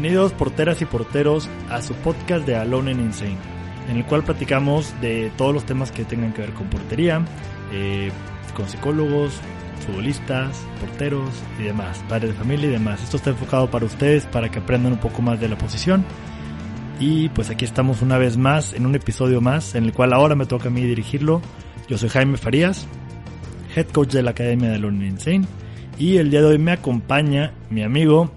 [0.00, 3.36] Bienvenidos porteras y porteros a su podcast de Alone and Insane,
[3.90, 7.22] en el cual platicamos de todos los temas que tengan que ver con portería,
[7.70, 8.10] eh,
[8.56, 9.38] con psicólogos,
[9.84, 11.28] futbolistas, porteros
[11.58, 13.02] y demás, padres de familia y demás.
[13.02, 16.02] Esto está enfocado para ustedes, para que aprendan un poco más de la posición.
[16.98, 20.34] Y pues aquí estamos una vez más, en un episodio más, en el cual ahora
[20.34, 21.42] me toca a mí dirigirlo.
[21.90, 22.86] Yo soy Jaime Farías,
[23.76, 25.46] head coach de la Academia de Alone and Insane.
[25.98, 28.32] Y el día de hoy me acompaña mi amigo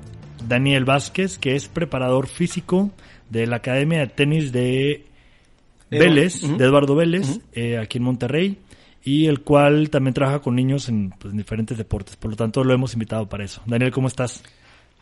[0.47, 2.91] Daniel Vázquez, que es preparador físico
[3.29, 5.05] de la Academia de Tenis de
[5.89, 8.57] Vélez, de Eduardo Vélez, eh, aquí en Monterrey,
[9.03, 12.15] y el cual también trabaja con niños en, pues, en, diferentes deportes.
[12.15, 13.61] Por lo tanto, lo hemos invitado para eso.
[13.65, 14.43] Daniel, ¿cómo estás?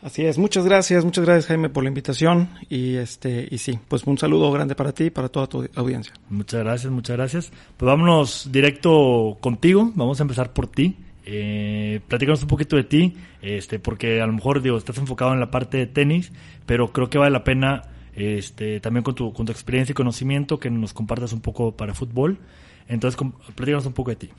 [0.02, 4.02] Así es, muchas gracias, muchas gracias Jaime por la invitación y este y sí, pues
[4.04, 6.12] un saludo grande para ti y para toda tu audiencia.
[6.28, 7.52] Muchas gracias, muchas gracias.
[7.76, 10.96] Pues vámonos directo contigo, vamos a empezar por ti.
[11.24, 15.40] Eh, platícanos un poquito de ti, este, porque a lo mejor digo, estás enfocado en
[15.40, 16.32] la parte de tenis,
[16.66, 17.82] pero creo que vale la pena
[18.14, 21.94] este, también con tu, con tu experiencia y conocimiento que nos compartas un poco para
[21.94, 22.38] fútbol.
[22.88, 23.20] Entonces,
[23.54, 24.30] platícanos un poco de ti.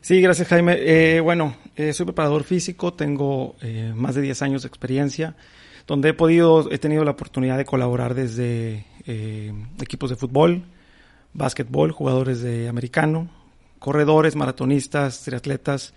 [0.00, 0.76] Sí, gracias Jaime.
[0.78, 5.36] Eh, bueno, eh, soy preparador físico, tengo eh, más de 10 años de experiencia,
[5.86, 10.62] donde he podido, he tenido la oportunidad de colaborar desde eh, equipos de fútbol,
[11.34, 13.28] básquetbol, jugadores de americano,
[13.80, 15.92] corredores, maratonistas, triatletas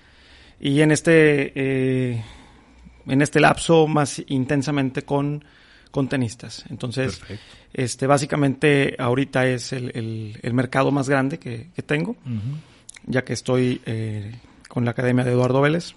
[0.60, 2.24] y en este eh,
[3.06, 5.44] en este lapso más intensamente con,
[5.92, 6.64] con tenistas.
[6.70, 7.44] Entonces, Perfecto.
[7.74, 12.58] este básicamente ahorita es el, el, el mercado más grande que, que tengo, uh -huh.
[13.06, 14.34] ya que estoy eh,
[14.70, 15.96] con la Academia de Eduardo Vélez.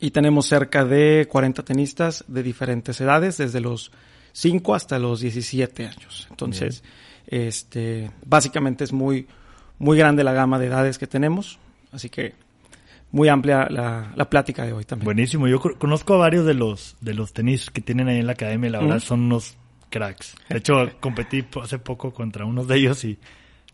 [0.00, 3.92] Y tenemos cerca de 40 tenistas de diferentes edades, desde los
[4.32, 6.26] 5 hasta los 17 años.
[6.30, 6.82] Entonces,
[7.30, 7.42] Bien.
[7.48, 9.26] este básicamente es muy
[9.78, 11.58] muy grande la gama de edades que tenemos,
[11.92, 12.34] así que
[13.10, 15.04] muy amplia la, la plática de hoy también.
[15.04, 18.32] Buenísimo, yo conozco a varios de los de los tenis que tienen ahí en la
[18.32, 19.56] academia, la verdad son unos
[19.90, 20.34] cracks.
[20.48, 23.18] De hecho, competí hace poco contra unos de ellos y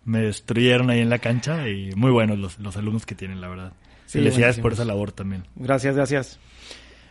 [0.05, 3.49] me destruyeron ahí en la cancha y muy buenos los, los alumnos que tienen, la
[3.49, 3.73] verdad.
[4.07, 5.45] Sí, Felicidades por esa labor también.
[5.57, 6.39] Gracias, gracias.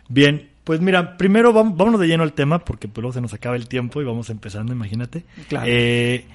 [0.07, 3.55] Bien, pues mira, primero vámonos de lleno al tema porque pues luego se nos acaba
[3.55, 5.25] el tiempo y vamos empezando, imagínate.
[5.47, 5.65] Claro.
[5.67, 6.25] Eh,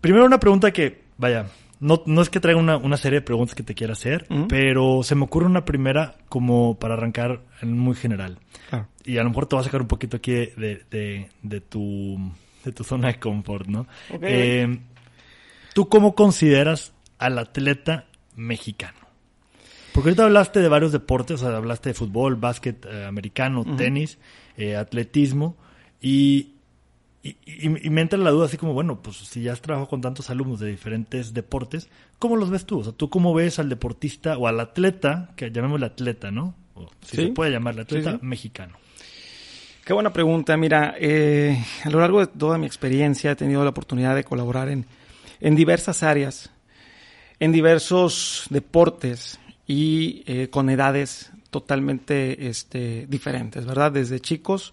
[0.00, 1.46] primero una pregunta que, vaya,
[1.80, 4.34] no, no es que traiga una, una serie de preguntas que te quiera hacer, uh
[4.34, 4.46] -huh.
[4.48, 8.38] pero se me ocurre una primera como para arrancar en muy general.
[9.04, 12.32] Y a lo mejor te va a sacar un poquito aquí de, de, de, tu,
[12.64, 13.86] de tu zona de confort, ¿no?
[14.12, 14.30] Okay.
[14.32, 14.78] Eh,
[15.74, 18.04] ¿Tú cómo consideras al atleta
[18.36, 18.98] mexicano?
[19.92, 23.64] Porque ahorita hablaste de varios deportes, o sea, hablaste de fútbol, básquet eh, americano, uh
[23.64, 23.76] -huh.
[23.76, 24.18] tenis,
[24.56, 25.56] eh, atletismo,
[26.00, 26.54] y,
[27.22, 29.90] y, y, y, me entra la duda así como, bueno, pues si ya has trabajado
[29.90, 31.88] con tantos alumnos de diferentes deportes,
[32.18, 32.80] ¿cómo los ves tú?
[32.80, 36.54] O sea, ¿tú cómo ves al deportista o al atleta, que llamémosle atleta, ¿no?
[36.74, 37.22] O si ¿Sí?
[37.24, 38.26] se puede llamar atleta sí, sí.
[38.26, 38.76] mexicano.
[39.84, 40.56] Qué buena pregunta.
[40.56, 44.70] Mira, eh, a lo largo de toda mi experiencia he tenido la oportunidad de colaborar
[44.70, 44.86] en,
[45.40, 46.50] en diversas áreas,
[47.38, 53.92] en diversos deportes y eh, con edades totalmente este, diferentes, ¿verdad?
[53.92, 54.72] Desde chicos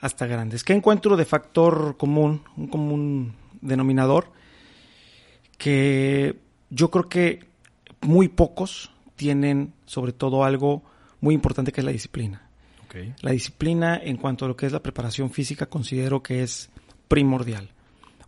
[0.00, 0.64] hasta grandes.
[0.64, 4.30] ¿Qué encuentro de factor común, un común denominador?
[5.56, 6.36] Que
[6.70, 7.44] yo creo que
[8.00, 10.82] muy pocos tienen sobre todo algo
[11.20, 12.48] muy importante que es la disciplina.
[12.86, 13.14] Okay.
[13.20, 16.70] La disciplina en cuanto a lo que es la preparación física considero que es
[17.08, 17.70] primordial.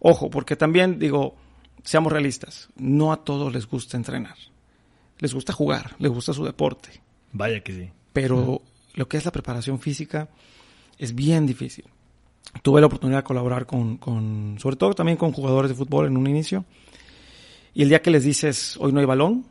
[0.00, 1.37] Ojo, porque también digo,
[1.84, 4.37] seamos realistas, no a todos les gusta entrenar.
[5.19, 7.00] Les gusta jugar, les gusta su deporte.
[7.32, 7.90] Vaya que sí.
[8.12, 8.61] Pero uh -huh.
[8.94, 10.28] lo que es la preparación física
[11.00, 11.87] es bien difícil.
[12.62, 16.17] Tuve la oportunidad de colaborar con, con, sobre todo también con jugadores de fútbol en
[16.17, 16.67] un inicio.
[17.73, 19.47] Y el día que les dices, hoy no hay balón,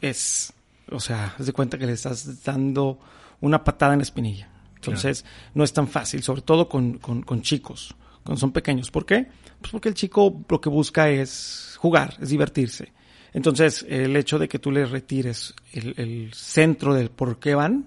[0.00, 0.54] es,
[0.90, 2.98] o sea, haz de cuenta que le estás dando
[3.42, 4.48] una patada en la espinilla.
[4.76, 5.50] Entonces, claro.
[5.54, 8.90] no es tan fácil, sobre todo con, con, con, chicos, cuando son pequeños.
[8.90, 9.26] ¿Por qué?
[9.60, 12.92] Pues porque el chico lo que busca es jugar, es divertirse.
[13.34, 17.86] Entonces, el hecho de que tú les retires el, el centro del por qué van,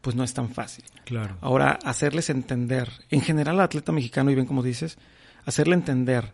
[0.00, 0.84] pues no es tan fácil.
[1.04, 1.36] Claro.
[1.40, 4.98] Ahora, hacerles entender, en general al atleta mexicano, y bien como dices,
[5.44, 6.32] hacerle entender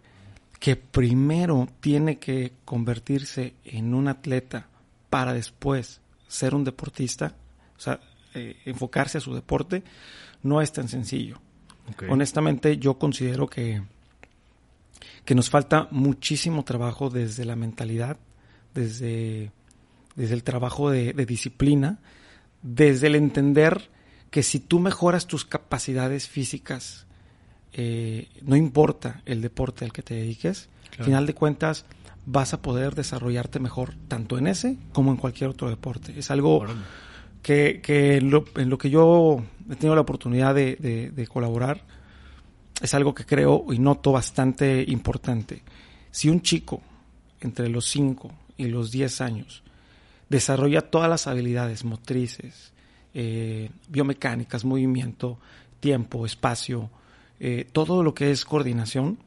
[0.58, 4.68] que primero tiene que convertirse en un atleta
[5.10, 7.34] para después ser un deportista,
[7.76, 8.00] o sea,
[8.34, 9.82] eh, enfocarse a su deporte,
[10.42, 11.40] no es tan sencillo.
[12.08, 13.82] Honestamente, yo considero que,
[15.24, 18.18] que nos falta muchísimo trabajo desde la mentalidad,
[18.74, 19.52] desde,
[20.16, 21.98] desde el trabajo de, disciplina,
[22.66, 23.90] desde el entender
[24.30, 27.06] que si tú mejoras tus capacidades físicas,
[27.72, 30.68] eh, no importa el deporte al que te dediques,
[30.98, 31.84] al final de cuentas
[32.24, 36.18] vas a poder desarrollarte mejor tanto en ese como en cualquier otro deporte.
[36.18, 36.66] Es algo
[37.40, 41.84] que, en, lo, que yo he tenido la oportunidad de, colaborar,
[42.82, 45.62] es algo que creo y noto bastante importante.
[46.10, 46.82] Si un chico
[47.40, 49.62] entre los 5 y los 10 años
[50.28, 52.72] desarrolla todas las habilidades motrices,
[53.14, 55.38] eh, biomecánicas, movimiento,
[55.80, 56.90] tiempo, espacio,
[57.40, 59.18] eh, todo lo que es coordinación,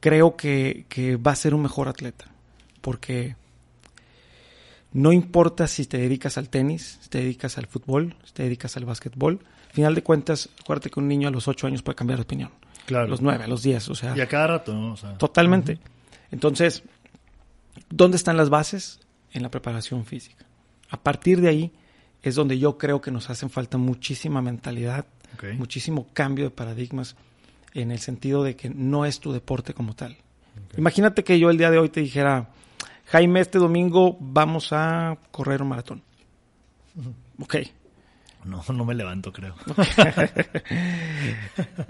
[0.00, 2.26] creo que, que, va a ser un mejor atleta.
[2.80, 3.36] Porque
[4.92, 8.76] no importa si te dedicas al tenis, si te dedicas al fútbol, si te dedicas
[8.76, 9.40] al básquetbol.
[9.68, 12.24] Al final de cuentas, acuérdate que un niño a los 8 años puede cambiar de
[12.24, 12.50] opinión.
[12.86, 13.06] Claro.
[13.06, 14.16] A los 9, a los 10, o sea.
[14.16, 14.94] Y a cada rato, ¿no?
[15.18, 15.78] totalmente.
[16.30, 16.82] Entonces,
[17.88, 19.00] ¿dónde están las bases?
[19.32, 20.44] En la preparación física.
[20.90, 21.72] A partir de ahí
[22.22, 25.06] es donde yo creo que nos hacen falta muchísima mentalidad,
[25.56, 27.16] muchísimo cambio de paradigmas
[27.74, 30.16] en el sentido de que no es tu deporte como tal.
[30.76, 32.50] Imagínate que yo el día de hoy te dijera,
[33.06, 36.02] Jaime, este domingo vamos a correr un maratón.
[37.40, 37.56] Ok.
[38.44, 39.54] No, no me levanto, creo.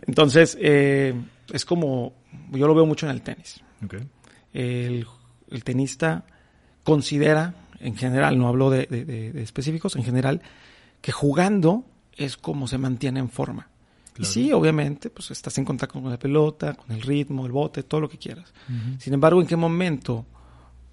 [0.07, 1.15] Entonces, eh,
[1.51, 2.15] es como,
[2.51, 3.63] yo lo veo mucho en el tenis.
[4.53, 5.07] El,
[5.65, 6.25] tenista
[6.85, 10.43] considera, en general, no hablo de, específicos, en general,
[11.01, 11.85] que jugando
[12.17, 13.69] es como se mantiene en forma.
[14.19, 17.83] Y sí, obviamente, pues estás en contacto con la pelota, con el ritmo, el bote,
[17.83, 18.53] todo lo que quieras.
[18.99, 20.27] Sin embargo, ¿en qué momento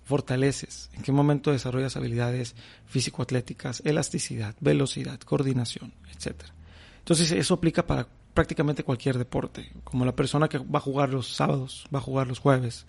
[0.06, 0.90] fortaleces?
[0.94, 2.56] ¿En qué momento desarrollas habilidades
[2.88, 6.54] físico-atléticas, elasticidad, velocidad, coordinación, etcétera?
[7.00, 11.36] Entonces, eso aplica para prácticamente cualquier deporte, como la persona que va a jugar los
[11.36, 12.86] sábados, va a jugar los jueves,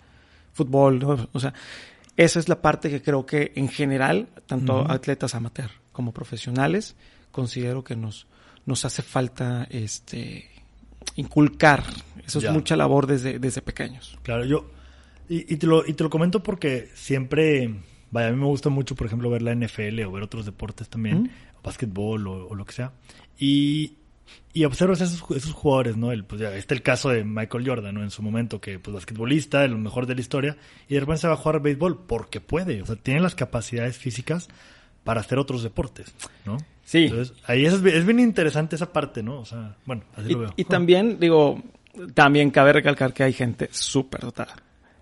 [0.53, 1.53] fútbol, o sea,
[2.23, 6.95] esa es la parte que creo que en general, tanto atletas amateur como profesionales,
[7.31, 8.27] considero que nos,
[8.65, 10.49] nos hace falta este
[11.15, 11.83] inculcar.
[12.25, 14.17] Eso es mucha labor desde, desde pequeños.
[14.23, 14.69] Claro, yo,
[15.27, 17.73] y, te lo, y te lo comento porque siempre,
[18.11, 20.89] vaya, a mí me gusta mucho, por ejemplo, ver la NFL o ver otros deportes
[20.89, 21.31] también,
[21.63, 22.91] básquetbol o, lo que sea.
[23.39, 23.97] Y,
[24.53, 26.11] y observas esos, esos jugadores, ¿no?
[26.11, 28.03] El, pues ya, este el caso de Michael Jordan, ¿no?
[28.03, 30.57] En su momento, que pues basquetbolista, el mejor de la historia,
[30.89, 33.97] y de repente se va a jugar béisbol porque puede, o sea, tiene las capacidades
[33.97, 34.49] físicas
[35.03, 36.13] para hacer otros deportes,
[36.45, 36.57] ¿no?
[36.83, 37.05] Sí.
[37.05, 39.39] Entonces, ahí es, es bien interesante esa parte, ¿no?
[39.39, 40.53] O sea, bueno, así y, lo veo.
[40.57, 41.61] Y también, digo,
[42.13, 44.55] también cabe recalcar que hay gente súper dotada.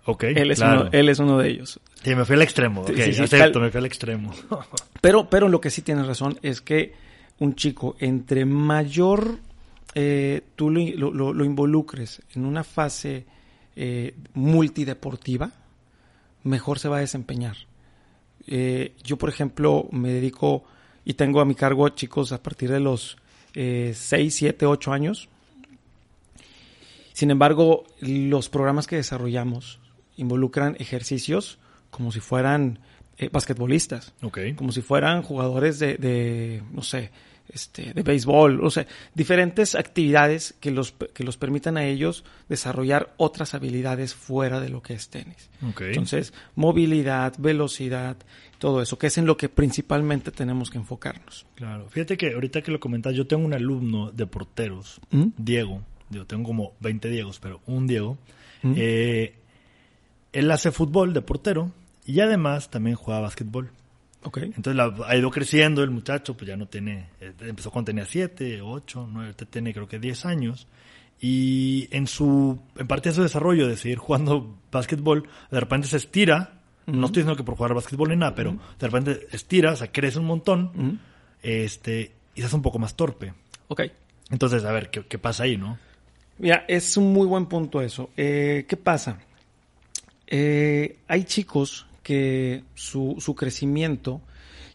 [0.04, 1.80] Ok, él es, uno, él es uno de ellos.
[2.02, 4.32] Sí, me fui al extremo, ok, sí, acepto, me fui al extremo.
[5.00, 6.94] pero, pero lo que sí tienes razón es que
[7.40, 9.38] un chico, entre mayor
[9.94, 13.26] eh, tú lo, lo, involucres en una fase
[13.74, 15.50] eh, multideportiva,
[16.44, 17.56] mejor se va a desempeñar.
[18.46, 20.64] Eh, yo, por ejemplo, me dedico
[21.04, 23.16] y tengo a mi cargo chicos a partir de los
[23.54, 25.28] eh, 6, 7, 8 años.
[27.12, 29.80] Sin embargo, los programas que desarrollamos
[30.16, 31.58] involucran ejercicios
[31.90, 32.78] como si fueran
[33.18, 34.14] eh, basquetbolistas,
[34.56, 37.10] como si fueran jugadores de, de no sé,
[37.52, 43.14] este, de béisbol, o sea, diferentes actividades que los, que los permitan a ellos desarrollar
[43.16, 45.50] otras habilidades fuera de lo que es tenis.
[45.60, 48.16] Entonces, movilidad, velocidad,
[48.58, 51.46] todo eso, que es en lo que principalmente tenemos que enfocarnos.
[51.54, 55.28] Claro, fíjate que ahorita que lo comentas, yo tengo un alumno de porteros, ¿Mm?
[55.36, 58.18] Diego, yo tengo como 20 Diegos, pero un Diego,
[58.62, 58.74] ¿Mm?
[58.76, 59.34] eh,
[60.32, 61.72] él hace fútbol de portero
[62.04, 63.70] y además también juega básquetbol.
[64.22, 64.52] Okay.
[64.54, 68.60] Entonces ha ido creciendo el muchacho, pues ya no tiene, eh, empezó cuando tenía 7,
[68.60, 70.66] 8, 9, tiene creo que 10 años.
[71.20, 75.98] Y en su, en parte de su desarrollo de seguir jugando básquetbol, de repente se
[75.98, 79.76] estira, no estoy diciendo que por jugar básquetbol ni nada, pero de repente estira, o
[79.76, 81.00] sea, crece un montón,
[81.42, 83.34] este, y se hace un poco más torpe.
[83.68, 83.82] Ok.
[84.30, 85.78] Entonces, a ver, ¿qué, qué pasa ahí, no?
[86.38, 88.10] Mira, es un muy buen punto eso.
[88.16, 89.18] Eh, ¿Qué pasa?
[90.26, 94.20] Eh, hay chicos que su, su crecimiento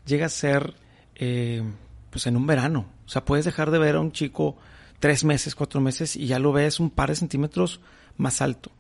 [0.06, 0.76] llega a ser
[1.16, 1.64] eh,
[2.10, 2.86] pues en un verano.
[3.06, 4.56] O sea, puedes dejar de ver a un chico
[5.00, 7.80] tres meses, cuatro meses y ya lo ves un par de centímetros
[8.18, 8.72] más alto.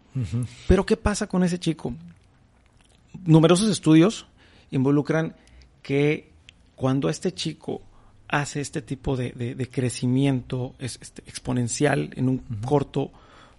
[0.67, 1.93] Pero ¿qué pasa con ese chico?
[3.25, 4.27] Numerosos estudios
[4.71, 5.35] involucran
[5.81, 6.31] que
[6.75, 7.81] cuando este chico
[8.29, 13.11] hace este tipo de, crecimiento este, exponencial en un corto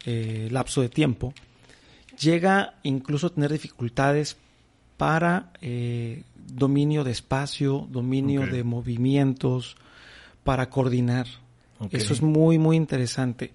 [0.06, 1.34] eh, lapso de tiempo,
[2.18, 4.36] llega incluso a tener dificultades
[4.96, 9.76] para eh, dominio de espacio, dominio de movimientos,
[10.44, 11.26] para coordinar.
[11.90, 13.52] Eso es muy, muy interesante.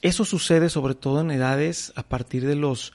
[0.00, 2.92] Eso sucede sobre todo en edades a partir de los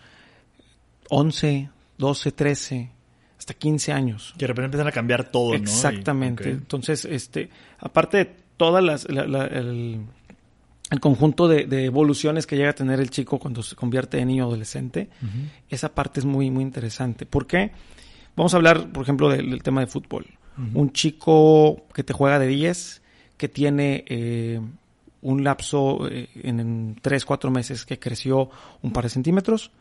[1.10, 2.90] 11, 12, 13,
[3.38, 4.34] hasta 15 años.
[4.38, 5.58] Que de repente empiezan a cambiar todo, ¿no?
[5.58, 6.50] Y- Exactamente.
[6.50, 8.26] Entonces, este, aparte de
[8.58, 10.02] todas las, la- la- el,
[10.90, 14.28] el conjunto de, de evoluciones que llega a tener el chico cuando se convierte en
[14.30, 15.10] niño adolescente,
[15.70, 17.26] esa parte es muy, muy interesante.
[17.26, 17.72] ¿Por qué?
[18.36, 20.26] Vamos a hablar, por ejemplo, del, del tema de fútbol.
[20.74, 23.02] Un chico que te juega de 10,
[23.38, 24.60] que tiene eh,
[25.22, 28.50] un lapso eh, en, en 3, 4 meses que creció
[28.82, 29.72] un par de centímetros.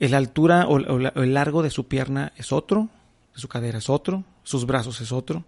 [0.00, 2.88] La altura o, o la- o el largo de su pierna es otro,
[3.34, 5.44] de su cadera es otro, sus brazos es otro.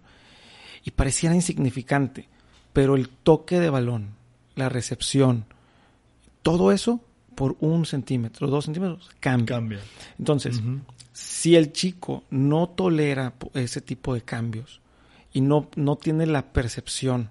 [0.85, 2.27] Y pareciera insignificante,
[2.71, 4.11] pero el toque de balón,
[4.55, 5.45] la recepción,
[6.41, 7.01] todo eso
[7.35, 9.55] por un centímetro, dos centímetros, cambia.
[9.55, 9.79] Cambia.
[10.17, 10.61] Entonces,
[11.13, 14.81] si el chico no tolera ese tipo de cambios
[15.31, 17.29] y no, no tiene la percepción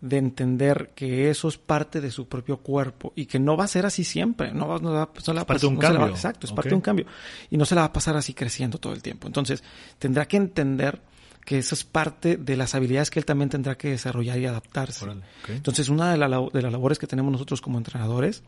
[0.00, 3.68] de entender que eso es parte de su propio cuerpo y que no va a
[3.68, 6.08] ser así siempre, no va, no va- no la parte de un no va- cambio.
[6.08, 7.06] exacto, es parte de un cambio
[7.50, 9.28] y no se la va a pasar así creciendo todo el tiempo.
[9.28, 9.62] Entonces,
[10.00, 11.00] tendrá que entender
[11.44, 15.04] que eso es parte de las habilidades que él también tendrá que desarrollar y adaptarse.
[15.04, 15.22] Órale.
[15.48, 18.42] Entonces, una de, la de las labores que tenemos nosotros como entrenadores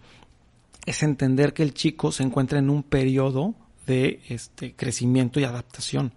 [0.86, 3.54] es entender que el chico se encuentra en un periodo
[3.86, 6.12] de este crecimiento y adaptación.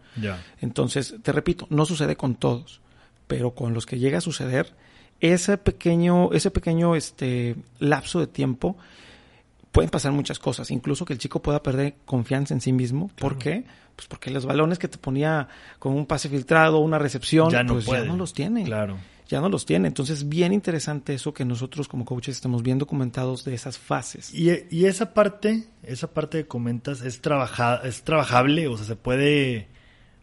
[0.61, 2.81] Entonces, te repito, no sucede con todos,
[3.27, 4.73] pero con los que llega a suceder,
[5.19, 8.77] ese pequeño, ese pequeño este lapso de tiempo
[9.77, 13.11] pueden pasar muchas cosas, incluso que el chico pueda perder confianza en sí mismo.
[13.19, 13.63] ¿Por qué?
[13.95, 17.73] Pues porque los balones que te ponía con un pase filtrado, una recepción, Ya no
[17.75, 18.97] pues ya no los tiene Claro.
[19.27, 19.87] ya no los tiene.
[19.87, 24.33] Entonces, bien interesante eso que nosotros como coaches estamos bien documentados de esas fases.
[24.33, 28.95] Y, y esa parte, esa parte que comentas, es trabaja, es trabajable, o sea, se
[28.95, 29.67] puede,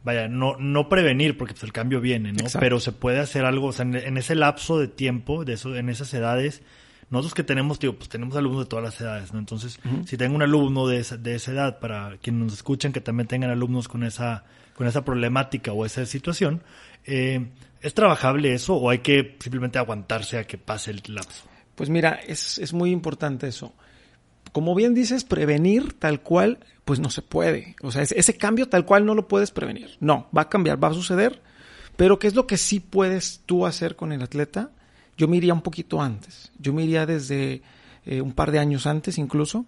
[0.02, 2.40] vaya, no, no prevenir, porque pues el cambio viene, ¿no?
[2.40, 2.58] Exacto.
[2.58, 5.76] Pero se puede hacer algo, o sea, en, en ese lapso de tiempo, de eso,
[5.76, 6.62] en esas edades,
[7.10, 9.38] nosotros que tenemos, tío, pues tenemos alumnos de todas las edades, ¿no?
[9.38, 13.00] Entonces, si tengo un alumno de esa, de esa edad, para quienes nos escuchan, que
[13.00, 14.44] también tengan alumnos con esa,
[14.74, 16.62] con esa problemática o esa situación,
[17.04, 21.44] eh, ¿es trabajable eso o hay que simplemente aguantarse a que pase el lapso?
[21.74, 23.74] Pues mira, es, es muy importante eso.
[24.52, 27.76] Como bien dices, prevenir tal cual, pues no se puede.
[27.82, 29.96] O sea, ese, ese cambio tal cual no lo puedes prevenir.
[30.00, 31.42] No, va a cambiar, va a suceder.
[31.96, 34.70] Pero ¿qué es lo que sí puedes tú hacer con el atleta?
[35.16, 36.50] Yo me iría un poquito antes.
[36.58, 37.62] Yo me iría desde
[38.06, 39.64] eh, un par de años antes incluso,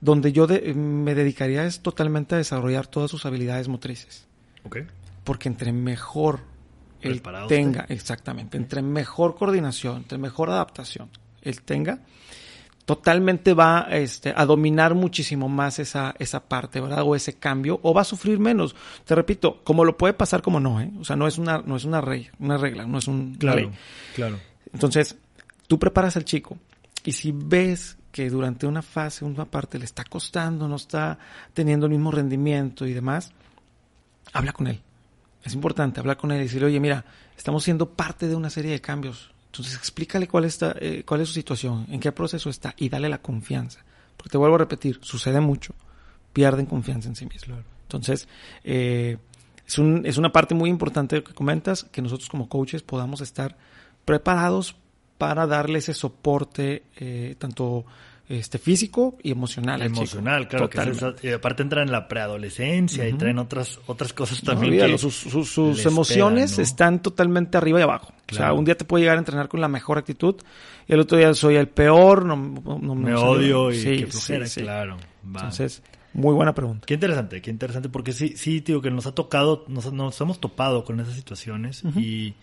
[0.00, 4.26] donde yo de- me dedicaría es totalmente a desarrollar todas sus habilidades motrices.
[4.64, 4.78] ¿Ok?
[5.24, 6.40] Porque entre mejor
[7.00, 7.12] él
[7.48, 11.08] tenga, exactamente, entre mejor coordinación, entre mejor adaptación
[11.42, 12.00] él tenga,
[12.86, 17.02] totalmente va este, a dominar muchísimo más esa, esa parte, ¿verdad?
[17.04, 18.76] O ese cambio, o va a sufrir menos.
[19.04, 20.90] Te repito, como lo puede pasar, como no, ¿eh?
[21.00, 23.58] O sea, no es una, no es una, rey, una regla, no es un, Claro,
[23.58, 23.70] ley.
[24.14, 24.38] claro.
[24.72, 25.16] Entonces,
[25.66, 26.56] tú preparas al chico
[27.04, 31.18] y si ves que durante una fase, una parte le está costando, no está
[31.52, 33.32] teniendo el mismo rendimiento y demás,
[34.32, 34.80] habla con él.
[35.42, 37.04] Es importante hablar con él y decirle, oye, mira,
[37.36, 39.32] estamos siendo parte de una serie de cambios.
[39.56, 43.08] Entonces, explícale cuál, está, eh, cuál es su situación, en qué proceso está y dale
[43.08, 43.84] la confianza.
[44.16, 45.74] Porque te vuelvo a repetir, sucede mucho,
[46.32, 47.60] pierden confianza en sí mismos.
[47.82, 48.28] Entonces,
[48.64, 49.16] eh,
[49.66, 52.82] es, un, es una parte muy importante de lo que comentas, que nosotros como coaches
[52.82, 53.56] podamos estar
[54.04, 54.76] preparados
[55.16, 57.86] para darle ese soporte eh, tanto
[58.28, 59.80] este físico y emocional.
[59.82, 64.42] emocional, claro que es y aparte entran en la preadolescencia y traen otras otras cosas
[64.42, 66.62] No, también que sus, sus- emociones ¿no?
[66.64, 68.12] están totalmente arriba y abajo.
[68.30, 70.34] O sea, un día te puede llegar a entrenar con la mejor actitud
[70.88, 73.22] y el otro día soy el peor, no, no- no me salió.
[73.30, 74.60] odio y Sí, que flojera, sí, sí.
[74.62, 74.96] claro.
[75.24, 75.40] Va.
[75.40, 76.86] Entonces, muy buena pregunta.
[76.86, 80.40] Qué interesante, qué interesante, porque sí, sí, digo que nos ha tocado, nos, nos hemos
[80.40, 82.34] topado con esas situaciones y,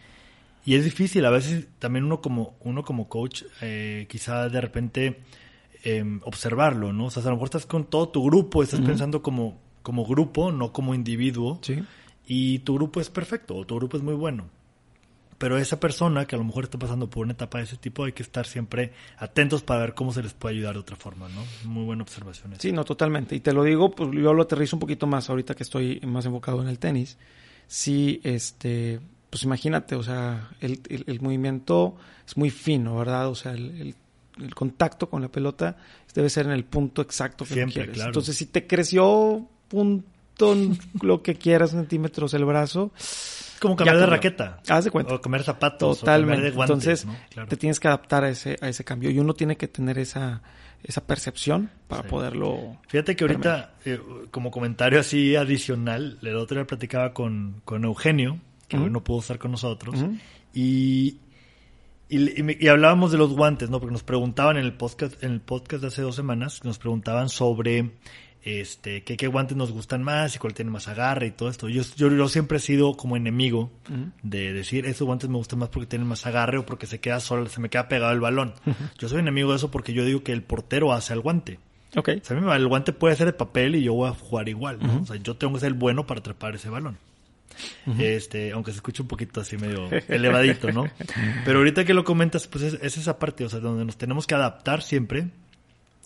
[0.66, 5.20] y es difícil, a veces también uno como, uno como coach, eh, quizá de repente
[5.84, 7.06] eh, observarlo, ¿no?
[7.06, 10.52] O sea, a lo mejor estás con todo tu grupo, estás pensando como, como grupo,
[10.52, 11.84] no como individuo, Sí.
[12.26, 14.46] y tu grupo es perfecto, o tu grupo es muy bueno.
[15.38, 18.06] Pero esa persona que a lo mejor está pasando por una etapa de ese tipo,
[18.06, 21.28] hay que estar siempre atentos para ver cómo se les puede ayudar de otra forma,
[21.28, 21.44] ¿no?
[21.70, 22.54] Muy buena observación.
[22.54, 22.62] esa.
[22.62, 23.36] Sí, no, totalmente.
[23.36, 26.26] Y te lo digo, pues yo lo aterrizo un poquito más ahorita que estoy más
[26.26, 27.18] enfocado en el tenis.
[27.68, 33.28] Sí, este, pues imagínate, o sea, el, el- el movimiento es muy fino, ¿verdad?
[33.28, 33.96] O sea, el, el-
[34.40, 35.78] el contacto con la pelota
[36.14, 37.94] debe ser en el punto exacto que Siempre, quieres.
[37.96, 38.10] claro.
[38.10, 40.56] Entonces, si te creció punto,
[41.02, 42.92] lo que quieras, centímetros el brazo,
[43.60, 44.60] como cambiar de raqueta.
[44.68, 45.16] Haz de cuenta.
[45.16, 46.00] O cambiar zapatos.
[46.00, 46.34] Totalmente.
[46.34, 47.16] O cambiar de guantes, Entonces, ¿no?
[47.30, 47.48] Claro.
[47.50, 49.10] te tienes que adaptar a ese, a ese cambio.
[49.10, 50.42] Y uno tiene que tener esa,
[50.84, 52.10] esa percepción para Sí.
[52.10, 52.78] poderlo.
[52.90, 54.00] Fíjate que ahorita, eh,
[54.32, 58.38] como comentario así adicional, el otro día platicaba con, con Eugenio,
[58.68, 58.86] que Ujú.
[58.86, 60.18] hoy no pudo estar con nosotros, Ujú.
[60.54, 61.20] y,
[62.18, 63.80] y, y y hablábamos de los guantes, ¿no?
[63.80, 67.30] Porque nos preguntaban en el podcast, en el podcast de hace dos semanas, nos preguntaban
[67.30, 67.92] sobre
[68.44, 71.70] este, que qué guantes nos gustan más y cuál tiene más agarre y todo esto.
[71.70, 73.72] Yo, yo, yo siempre he sido como enemigo
[74.22, 77.20] de decir, esos guantes me gustan más porque tienen más agarre o porque se queda
[77.20, 78.54] solo, se me queda pegado el balón.
[79.00, 81.60] Yo soy enemigo de eso porque yo digo que el portero hace al guante.
[81.96, 82.10] Ok.
[82.22, 85.02] O sea, el guante puede ser de papel y yo voy a jugar igual, ¿no?
[85.02, 86.98] O sea, yo tengo que ser el bueno para atrapar ese balón.
[88.00, 90.86] Este, aunque se escuche un poquito así medio elevadito, ¿no?
[91.46, 94.28] Pero ahorita que lo comentas, pues es, es esa parte, o sea, donde nos tenemos
[94.28, 95.30] que adaptar siempre.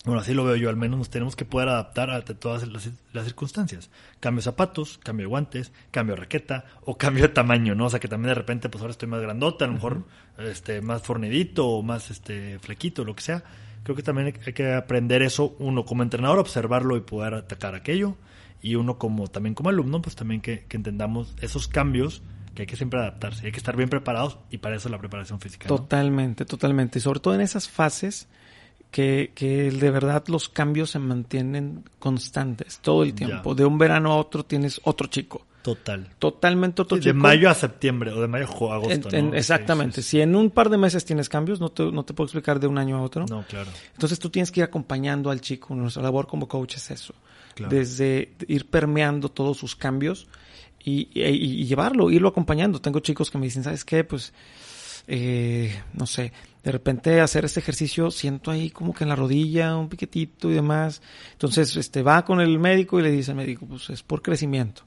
[0.04, 2.88] Bueno, así lo veo yo, al menos nos tenemos que poder adaptar a todas las,
[3.12, 3.90] las circunstancias.
[4.20, 7.86] Cambio zapatos, cambio guantes, cambio raqueta o cambio de tamaño, ¿no?
[7.86, 10.04] O sea, que también de repente, pues ahora estoy más grandota, a lo mejor
[10.38, 13.42] este, más fornidito o más este, flequito, lo que sea.
[13.82, 18.16] Creo que también hay que aprender eso, uno como entrenador, observarlo y poder atacar aquello.
[18.62, 22.22] Y uno como también como alumno, pues también que, que entendamos esos cambios
[22.54, 23.46] que hay que siempre adaptarse.
[23.46, 25.68] Hay que estar bien preparados y para eso la preparación física.
[25.68, 25.76] ¿no?
[25.76, 26.98] Totalmente, totalmente.
[26.98, 28.28] Y sobre todo en esas fases
[28.90, 33.26] que, que de verdad los cambios se mantienen constantes todo el Ya.
[33.26, 33.54] tiempo.
[33.54, 35.46] De un verano a otro tienes otro chico.
[35.74, 36.08] Total.
[36.18, 39.08] Totalmente otro Sí, de mayo a septiembre o de mayo a agosto.
[39.10, 39.36] En- en- ¿no?
[39.36, 39.96] exactamente.
[39.96, 42.26] Sí, sí, Si en un par de meses tienes cambios, no te, no te puedo
[42.26, 43.26] explicar de un año a otro.
[43.28, 43.70] No, claro.
[43.92, 45.74] Entonces tú tienes que ir acompañando al chico.
[45.74, 47.14] Nuestra labor como coach es eso.
[47.54, 47.74] Claro.
[47.74, 50.26] Desde ir permeando todos sus cambios
[50.82, 52.80] y, y- y llevarlo, irlo acompañando.
[52.80, 54.04] Tengo chicos que me dicen, ¿sabes qué?
[54.04, 54.32] Pues,
[55.06, 56.32] eh, no sé,
[56.62, 60.54] de repente hacer este ejercicio siento ahí como que en la rodilla un piquetito y
[60.54, 61.00] demás.
[61.32, 64.82] Entonces, este, va con el médico y le dice al médico, pues es por crecimiento.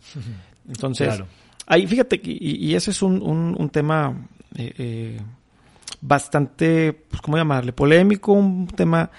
[0.68, 1.28] Entonces, Claro.
[1.68, 5.22] ahí fíjate que, y, y ese es un, un, un tema eh, eh,
[6.02, 7.74] bastante, pues, ¿cómo llamarle?
[7.74, 9.10] Polémico, un tema,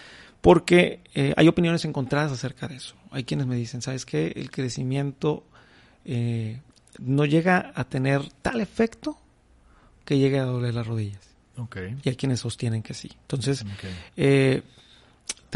[0.40, 2.94] porque eh, hay opiniones encontradas acerca de eso.
[3.10, 4.32] Hay quienes me dicen, ¿sabes qué?
[4.34, 5.44] El crecimiento
[6.98, 9.16] no llega a tener tal efecto
[10.04, 11.20] que llegue a doler las rodillas.
[12.02, 13.10] Y hay quienes sostienen que sí.
[13.20, 13.64] Entonces,
[14.16, 14.62] te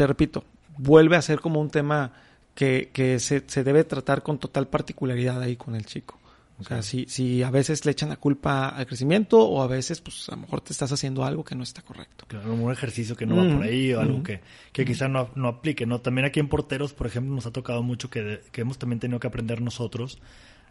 [0.07, 0.43] repito,
[0.77, 2.13] vuelve a ser como un tema
[2.57, 6.19] que, que se, se debe tratar con total particularidad ahí con el chico.
[6.59, 10.01] O sea, si, si a veces le echan la culpa al crecimiento o a veces,
[10.01, 12.25] pues a lo mejor te estás haciendo algo que no está correcto.
[12.27, 14.23] Claro, un ejercicio que no va por ahí o algo mm.
[14.23, 14.41] que,
[14.71, 16.01] que quizá no, no aplique, ¿no?
[16.01, 19.19] También aquí en porteros, por ejemplo, nos ha tocado mucho que, que hemos también tenido
[19.19, 20.17] que aprender nosotros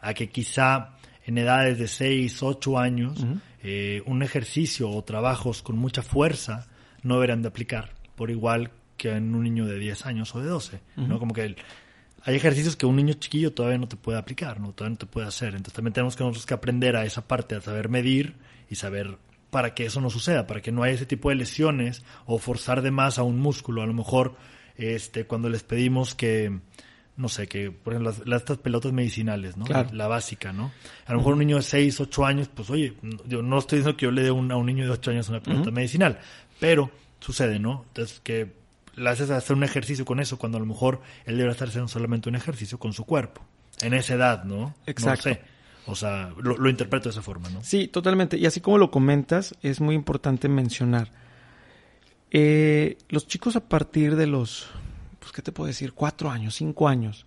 [0.01, 3.25] a que quizá en edades de 6, 8 años,
[3.63, 6.67] eh, un ejercicio o trabajos con mucha fuerza
[7.05, 10.47] no deberían de aplicar, por igual que en un niño de 10 años o de
[10.49, 11.19] 12, ¿no?
[11.19, 11.57] Como que el-
[12.25, 14.73] hay ejercicios que un niño chiquillo todavía no te puede aplicar, ¿no?
[14.73, 15.49] Todavía no te puede hacer.
[15.51, 18.35] Entonces también tenemos que nosotros que aprender a esa parte, a saber medir
[18.69, 19.19] y saber
[19.51, 22.83] para que eso no suceda, para que no haya ese tipo de lesiones o forzar
[22.83, 23.83] de más a un músculo.
[23.83, 24.35] A lo mejor,
[24.77, 26.59] este, cuando les pedimos que,
[27.17, 29.65] no sé, que, por ejemplo, las, las- estas pelotas medicinales, ¿no?
[29.65, 29.91] Claro.
[29.93, 30.73] La básica, ¿no?
[31.07, 32.95] A lo mejor un niño de 6, 8 años, pues oye,
[33.27, 35.29] yo no estoy diciendo que yo le dé un- a un niño de 8 años
[35.29, 36.19] una pelota medicinal,
[36.59, 37.85] pero sucede, ¿no?
[37.89, 38.53] Entonces que
[38.97, 41.89] le haces hacer un ejercicio con eso cuando a lo mejor él debería estar haciendo
[41.89, 43.43] solamente un ejercicio con su cuerpo.
[43.83, 44.75] En esa edad, ¿no?
[44.87, 45.29] Exacto.
[45.29, 45.43] No sé.
[45.89, 47.63] O sea, lo, lo interpreto de esa forma, ¿no?
[47.63, 48.37] Sí, totalmente.
[48.37, 51.11] Y así como lo comentas, es muy importante mencionar.
[52.31, 54.67] eh, los chicos a partir de los,
[55.21, 55.93] pues, ¿qué te puedo decir?
[55.93, 57.27] Cuatro años, cinco años.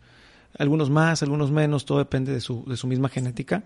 [0.57, 3.63] Algunos más, algunos menos, todo depende de su, de su misma genética.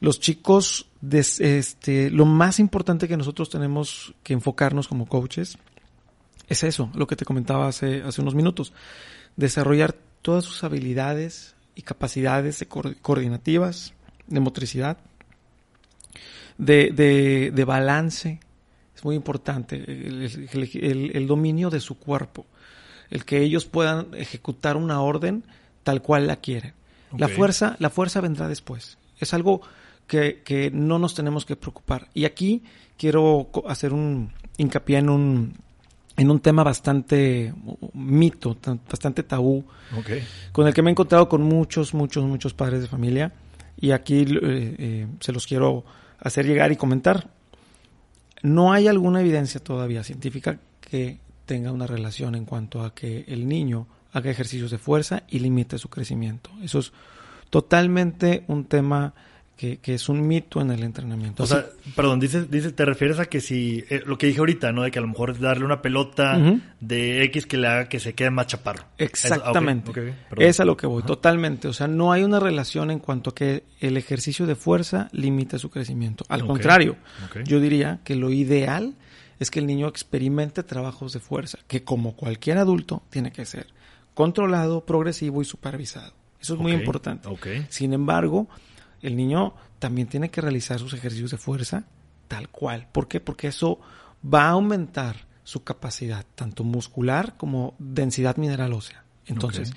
[0.00, 5.56] Los chicos, des- este, lo más importante que nosotros tenemos que enfocarnos como coaches
[6.48, 8.72] es eso, lo que te comentaba hace, hace unos minutos.
[9.36, 13.94] Desarrollar todas sus habilidades y capacidades de coor- coordinativas,
[14.26, 14.98] de motricidad,
[16.58, 18.40] de, de, de balance.
[18.94, 22.46] Es muy importante el, el- el- el dominio de su cuerpo,
[23.10, 25.44] el que ellos puedan ejecutar una orden
[25.82, 26.74] tal cual la quieren.
[27.18, 28.96] La fuerza, la fuerza vendrá después.
[29.18, 29.60] Es algo
[30.06, 32.08] que, que no nos tenemos que preocupar.
[32.14, 32.62] Y aquí
[32.96, 35.54] quiero hacer un hincapié en un,
[36.16, 37.54] en un tema bastante
[37.94, 39.64] mito, tan- bastante tabú,
[39.98, 40.10] Ok.
[40.52, 43.32] con el que me he encontrado con muchos, muchos, muchos padres de familia
[43.78, 45.84] y aquí eh, eh, se los quiero
[46.18, 47.30] hacer llegar y comentar.
[48.42, 53.48] No hay alguna evidencia todavía científica que tenga una relación en cuanto a que el
[53.48, 56.50] niño haga ejercicios de fuerza y limite su crecimiento.
[56.62, 56.92] Eso es
[57.50, 59.14] totalmente un tema
[59.62, 61.44] que, que es un mito en el entrenamiento.
[61.44, 64.72] O sea, perdón, dices, dices, te refieres a que si, eh, lo que dije ahorita,
[64.72, 64.82] ¿no?
[64.82, 66.36] De que a lo mejor es darle una pelota
[66.80, 68.86] de X que le haga que se quede más chaparro.
[68.98, 69.92] Exactamente.
[70.36, 71.68] es a lo que voy, totalmente.
[71.68, 75.60] O sea, no hay una relación en cuanto a que el ejercicio de fuerza limite
[75.60, 76.24] su crecimiento.
[76.28, 76.96] Al contrario,
[77.44, 78.96] yo diría que lo ideal
[79.38, 83.68] es que el niño experimente trabajos de fuerza, que como cualquier adulto tiene que ser
[84.14, 86.14] controlado, progresivo y supervisado.
[86.40, 87.28] Eso es muy importante.
[87.68, 88.48] Sin embargo,
[89.02, 91.84] el niño también tiene que realizar sus ejercicios de fuerza
[92.28, 92.88] tal cual.
[92.90, 93.20] ¿Por qué?
[93.20, 93.78] Porque eso
[94.32, 99.04] va a aumentar su capacidad, tanto muscular como densidad mineral ósea.
[99.26, 99.72] Entonces,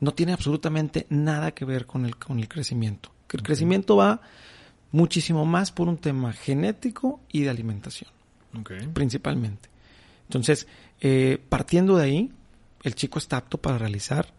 [0.00, 3.12] no tiene absolutamente nada que ver con el, con el crecimiento.
[3.30, 4.20] El crecimiento va
[4.92, 8.10] muchísimo más por un tema genético y de alimentación,
[8.92, 9.68] principalmente.
[10.24, 10.66] Entonces,
[11.00, 12.32] eh, partiendo de ahí,
[12.82, 14.32] el chico está apto para realizar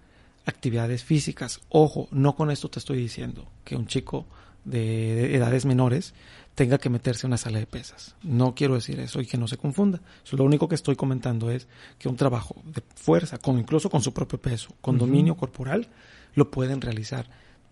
[0.46, 1.62] actividades físicas.
[1.70, 4.26] Ojo, no con esto te estoy diciendo que un chico
[4.66, 6.14] de, edades menores
[6.56, 8.16] tenga que meterse a una sala de pesas.
[8.24, 10.02] No quiero decir eso y que no se confunda.
[10.32, 14.14] lo único que estoy comentando es que un trabajo de fuerza, con, incluso con su
[14.14, 15.88] propio peso, con dominio corporal,
[16.36, 17.28] lo pueden realizar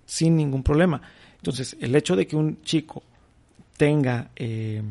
[0.06, 1.02] sin ningún problema.
[1.38, 3.04] Entonces, el hecho de que un chico
[3.78, 4.82] tenga eh,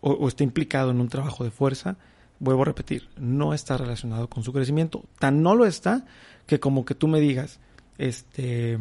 [0.00, 1.96] o esté implicado en un trabajo de fuerza,
[2.38, 5.04] vuelvo a repetir, no está relacionado con su crecimiento.
[5.18, 6.04] Tan no lo está
[6.46, 7.58] que como que tú me digas,
[7.98, 8.78] este,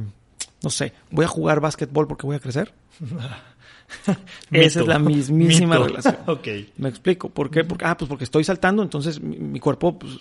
[0.64, 2.74] no sé, voy a jugar básquetbol porque voy a crecer.
[4.52, 6.18] Esa es la mismísima relación.
[6.28, 6.72] okay.
[6.78, 7.30] Me explico.
[7.30, 7.64] ¿Por qué?
[7.64, 10.14] Porque, ah, pues porque estoy saltando, entonces mi, cuerpo pues,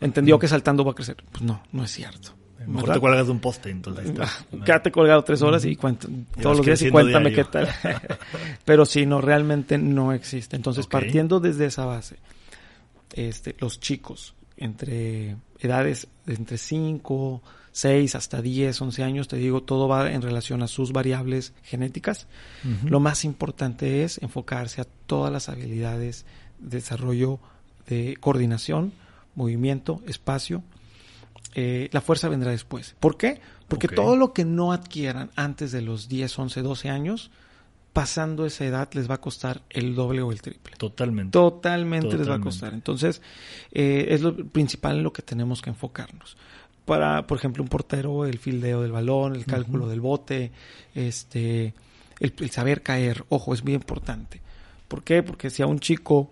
[0.00, 1.16] entendió que saltando va a crecer.
[1.30, 2.34] Pues no, no es cierto.
[2.66, 4.12] Mejor te cuelgas de un poste, entonces.
[4.20, 4.30] Ah,
[4.64, 6.06] quédate colgado tres horas y cuenta,
[6.40, 7.68] todos los días y cuéntame qué tal.
[8.64, 10.54] Pero si no, realmente no existe.
[10.54, 12.16] Entonces, partiendo desde esa base,
[13.14, 19.62] este, los chicos entre edades de entre 5, 6 hasta 10, 11 años, te digo,
[19.62, 22.26] todo va en relación a sus variables genéticas.
[22.84, 26.26] Lo más importante es enfocarse a todas las habilidades
[26.58, 27.40] de desarrollo
[27.88, 28.92] de coordinación,
[29.34, 30.62] movimiento, espacio.
[31.54, 32.94] Eh, la fuerza vendrá después.
[33.00, 33.40] ¿Por qué?
[33.68, 37.30] Porque todo lo que no adquieran antes de los 10, 11, 12 años
[37.92, 40.74] pasando esa edad les va a costar el doble o el triple.
[40.76, 41.32] Totalmente.
[41.32, 42.72] Totalmente, les va a costar.
[42.72, 43.20] Entonces,
[43.70, 46.36] eh, es lo principal en lo que tenemos que enfocarnos.
[46.84, 50.50] Para, por ejemplo, un portero, el fildeo del balón, el cálculo del bote,
[50.94, 51.74] este,
[52.18, 54.40] el, saber caer, ojo, es muy importante.
[54.88, 55.22] ¿Por qué?
[55.22, 56.30] Porque si a un chico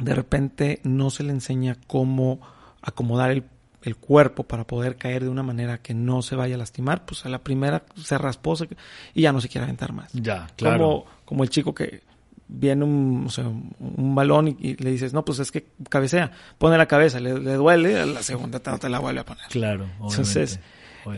[0.00, 2.40] de repente no se le enseña cómo
[2.82, 3.44] acomodar el
[3.82, 7.26] el cuerpo para poder caer de una manera que no se vaya a lastimar, pues
[7.26, 8.54] a la primera se raspó
[9.14, 10.12] y ya no se quiere aventar más.
[10.12, 10.78] Ya, claro.
[10.78, 12.02] Como, como el chico que
[12.52, 13.28] viene un,
[13.78, 18.00] un balón y, le dices, no, pues es que cabecea, pone la cabeza, le, duele,
[18.00, 19.44] a la segunda no te la vuelve a poner.
[19.48, 20.60] Claro, Entonces,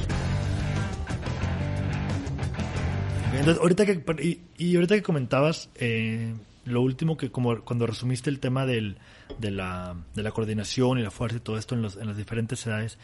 [3.60, 8.66] ahorita que, y, ahorita que comentabas, eh, lo último que como cuando resumiste el tema
[8.66, 8.98] del,
[9.38, 12.16] de, la, de la coordinación y la fuerza y todo esto en, los, en las
[12.16, 12.98] diferentes edades,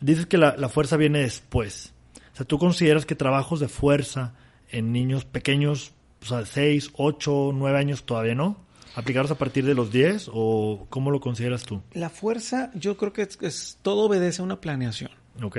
[0.00, 1.94] dices que la, la fuerza viene después.
[2.32, 4.34] O sea, ¿tú consideras que trabajos de fuerza
[4.76, 8.58] en niños pequeños, o sea, 6, 8, 9 años todavía no?
[8.94, 11.82] ¿Aplicarlos a partir de los 10 o cómo lo consideras tú?
[11.92, 15.10] La fuerza, yo creo que es, todo obedece a una planeación.
[15.42, 15.58] Ok.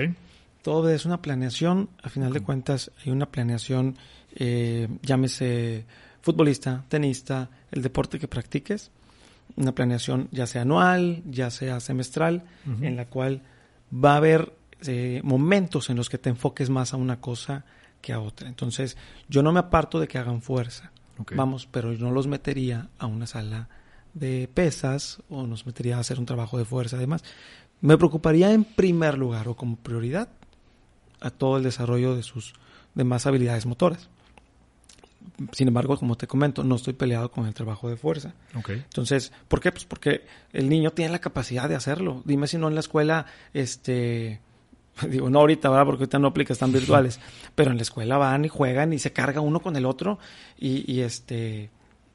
[0.62, 1.89] Todo obedece a una planeación.
[2.01, 3.97] A final de cuentas, hay una planeación,
[4.36, 5.86] eh, llámese
[6.21, 8.91] futbolista, tenista, el deporte que practiques.
[9.56, 12.43] Una planeación ya sea anual, ya sea semestral,
[12.82, 13.41] en la cual
[13.93, 14.53] va a haber
[14.86, 17.65] eh, momentos en los que te enfoques más a una cosa
[18.01, 18.47] que a otra.
[18.47, 20.91] Entonces, yo no me aparto de que hagan fuerza.
[21.36, 23.69] Vamos, pero yo no los metería a una sala
[24.13, 27.23] de pesas o nos metería a hacer un trabajo de fuerza además.
[27.81, 30.29] Me preocuparía en primer lugar o como prioridad
[31.19, 32.53] a todo el desarrollo de sus
[32.95, 34.10] demás habilidades motoras.
[35.51, 38.33] Sin embargo, como te comento, no estoy peleado con el trabajo de fuerza.
[38.67, 39.71] Entonces, ¿por qué?
[39.71, 42.23] Pues porque el niño tiene la capacidad de hacerlo.
[42.25, 44.39] Dime si no en la escuela, este,
[45.10, 45.86] digo, no ahorita, ¿verdad?
[45.86, 47.19] Porque ahorita no aplica, están virtuales,
[47.55, 50.19] pero en la escuela van y juegan y se carga uno con el otro
[50.57, 51.69] y, y este,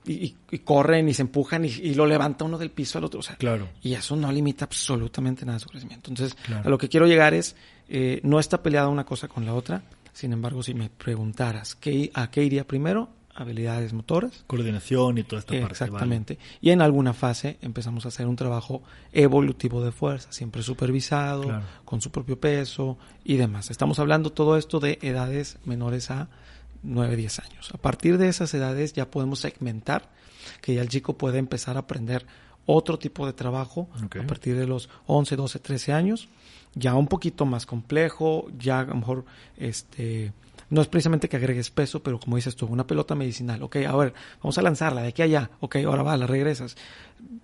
[0.04, 3.04] y, y- y corren y se empujan y, y lo levanta uno del piso al
[3.04, 3.20] otro.
[3.20, 3.68] O sea, Claro.
[3.82, 6.10] y eso no limita absolutamente nada su crecimiento.
[6.10, 6.66] Entonces, Claro.
[6.66, 7.54] a lo que quiero llegar es,
[7.88, 9.82] eh, no está peleada una cosa con la otra.
[10.12, 13.08] Sin embargo, si me preguntaras, ¿qué, ¿a qué iría primero?
[13.34, 14.44] Habilidades motoras.
[14.46, 15.72] Coordinación y toda esta parte.
[15.72, 16.38] Exactamente.
[16.60, 21.64] Y en alguna fase empezamos a hacer un trabajo evolutivo de fuerza, siempre supervisado, Claro.
[21.84, 23.70] con su propio peso y demás.
[23.70, 26.28] Estamos hablando todo esto de edades menores a
[26.82, 27.70] 9, 10 años.
[27.72, 30.10] A partir de esas edades ya podemos segmentar
[30.60, 32.26] que ya el chico puede empezar a aprender
[32.66, 33.88] otro tipo de trabajo
[34.20, 36.28] a partir de los 11, 12, 13 años,
[36.74, 39.24] ya un poquito más complejo, ya a lo mejor
[39.56, 40.32] este
[40.72, 43.94] no es precisamente que agregues peso, pero como dices tú, una pelota medicinal, ok, a
[43.94, 46.76] ver, vamos a lanzarla de aquí a allá, ok, ahora va, la regresas.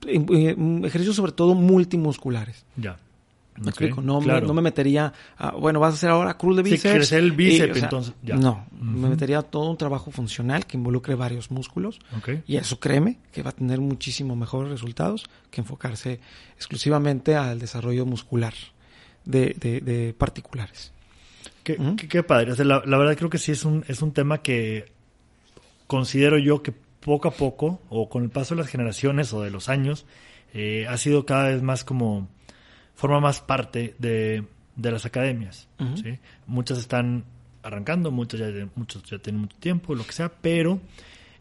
[0.07, 2.65] Eh, eh, Ejercicios sobre todo multimusculares.
[2.77, 2.99] Ya.
[3.57, 4.01] ¿Me explico?
[4.01, 4.41] No, claro.
[4.41, 6.95] me, no me metería, a, bueno, vas a hacer ahora cruz de bíceps.
[6.95, 8.37] crecer el bíceps, o sea, entonces, ya.
[8.37, 11.99] No, me metería a todo un trabajo funcional que involucre varios músculos.
[12.17, 12.31] Ok.
[12.47, 16.21] Y eso créeme que va a tener muchísimo mejores resultados que enfocarse
[16.57, 18.55] exclusivamente al desarrollo muscular
[19.25, 20.93] de, de, de particulares.
[21.65, 22.53] Qué, qué- qué padre.
[22.53, 24.87] O sea, la, la verdad creo que sí es un, es un tema que
[25.87, 29.51] considero yo que poco a poco, o con el paso de las generaciones o de
[29.51, 30.05] los años,
[30.55, 32.29] eh, ha sido cada vez más como,
[32.95, 34.45] forma más parte de,
[34.77, 35.69] de las academias.
[35.97, 36.19] ¿sí?
[36.47, 37.25] Muchas están
[37.63, 40.81] arrancando, muchas ya, muchos ya tienen mucho tiempo, lo que sea, pero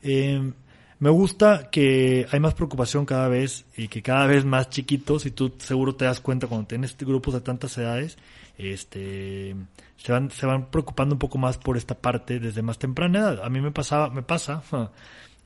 [0.03, 0.51] eh,
[0.99, 5.31] me gusta que hay más preocupación cada vez y que cada vez más chiquitos, y
[5.31, 8.17] tú seguro te das cuenta cuando tienes grupos de tantas edades,
[8.57, 9.55] este
[9.97, 13.41] se van, se van preocupando un poco más por esta parte desde más temprana edad.
[13.43, 14.61] A mí me pasaba, me pasa,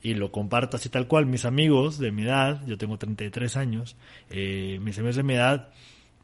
[0.02, 3.96] y lo comparto así tal cual, mis amigos de mi edad, yo tengo 33 años,
[4.30, 5.68] eh, mis amigos de mi edad,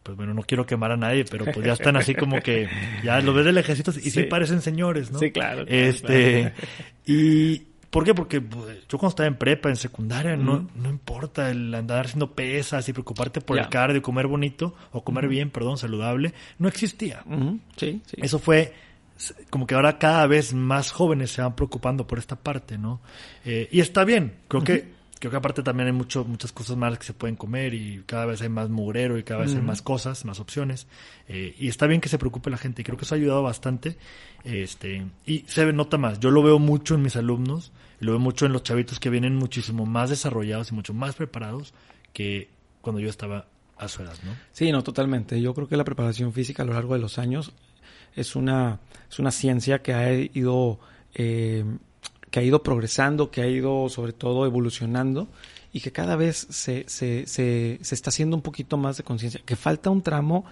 [0.02, 2.68] pues bueno, no quiero quemar a nadie, pero pues ya están así como que,
[3.04, 4.22] ya los ves del ejército y sí, Sí.
[4.24, 5.18] parecen señores, ¿no?
[5.18, 6.52] Sí, claro, claro, Este,
[7.06, 8.14] y, ¿por qué?
[8.14, 12.32] Porque pues, yo cuando estaba en prepa, en secundaria, no, no importa el andar haciendo
[12.32, 17.24] pesas y preocuparte por el cardio, comer bonito, o comer bien, perdón, saludable, no existía.
[17.76, 18.16] Sí, sí.
[18.18, 18.72] Eso fue
[19.50, 23.00] como que ahora cada vez más jóvenes se van preocupando por esta parte, ¿no?
[23.44, 26.98] Eh, y está bien, creo que creo que aparte también hay mucho, muchas cosas malas
[26.98, 29.82] que se pueden comer y cada vez hay más mugrero y cada vez hay más
[29.82, 30.86] cosas, más opciones.
[31.28, 33.42] Eh, y está bien que se preocupe la gente y creo que eso ha ayudado
[33.42, 33.96] bastante.
[34.44, 36.20] Este, y se nota más.
[36.20, 39.36] Yo lo veo mucho en mis alumnos, lo veo mucho en los chavitos que vienen
[39.36, 41.74] muchísimo más desarrollados y mucho más preparados
[42.12, 42.48] que
[42.80, 44.32] cuando yo estaba a su edad, ¿no?
[44.52, 45.40] Sí, no, totalmente.
[45.40, 47.52] Yo creo que la preparación física a lo largo de los años
[48.14, 48.80] es una,
[49.10, 50.80] es una ciencia que ha ido,
[51.14, 51.64] eh,
[52.30, 55.28] que ha ido progresando, que ha ido sobre todo evolucionando
[55.72, 59.40] y que cada vez se, se, se, se está haciendo un poquito más de conciencia.
[59.44, 60.44] Que falta un tramo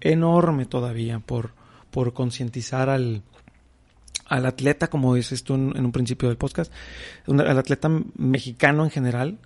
[0.00, 1.52] enorme todavía por,
[1.90, 3.22] por concientizar al,
[4.30, 6.72] al atleta, como dices tú en, en un principio del podcast,
[7.26, 9.38] un- al atleta mexicano en general,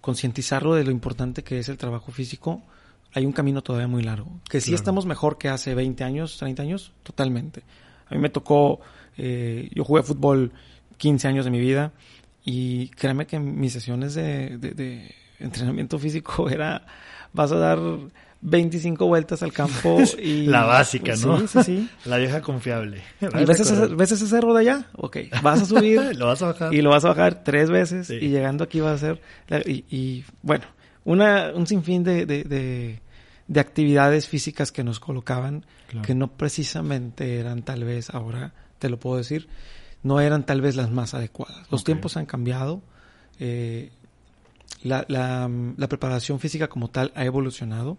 [0.00, 2.62] concientizarlo de lo importante que es el trabajo físico,
[3.14, 4.40] hay un camino todavía muy largo.
[4.48, 4.76] Que sí Claro.
[4.82, 7.62] estamos mejor que hace 20 años, 30 años, totalmente.
[8.08, 8.80] A mí me tocó,
[9.16, 10.52] eh, yo jugué fútbol
[10.98, 11.92] 15 años de mi vida
[12.44, 16.86] y créeme que mis sesiones de, de- de entrenamiento físico era,
[17.32, 17.78] vas a dar
[18.48, 20.46] 25 vueltas al campo y...
[20.46, 21.40] La básica, ¿no?
[21.40, 21.90] Sí, sí, sí.
[22.08, 23.02] La vieja confiable.
[23.20, 24.86] ¿Y ves ese, ves ese cerro de allá?
[24.94, 26.72] Ok, vas a subir Lo vas a bajar.
[26.72, 28.14] y lo vas a bajar tres veces Sí.
[28.14, 29.20] y llegando aquí va a ser...
[29.48, 30.64] la- y, y, bueno,
[31.04, 33.00] una, un sinfín de, de, de,
[33.48, 36.04] de actividades físicas que nos colocaban Claro.
[36.06, 39.48] que no precisamente eran tal vez, ahora te lo puedo decir,
[40.02, 41.66] no eran tal vez las más adecuadas.
[41.70, 42.82] Los tiempos han cambiado,
[43.38, 43.90] eh,
[44.82, 47.98] la, la, la preparación física como tal ha evolucionado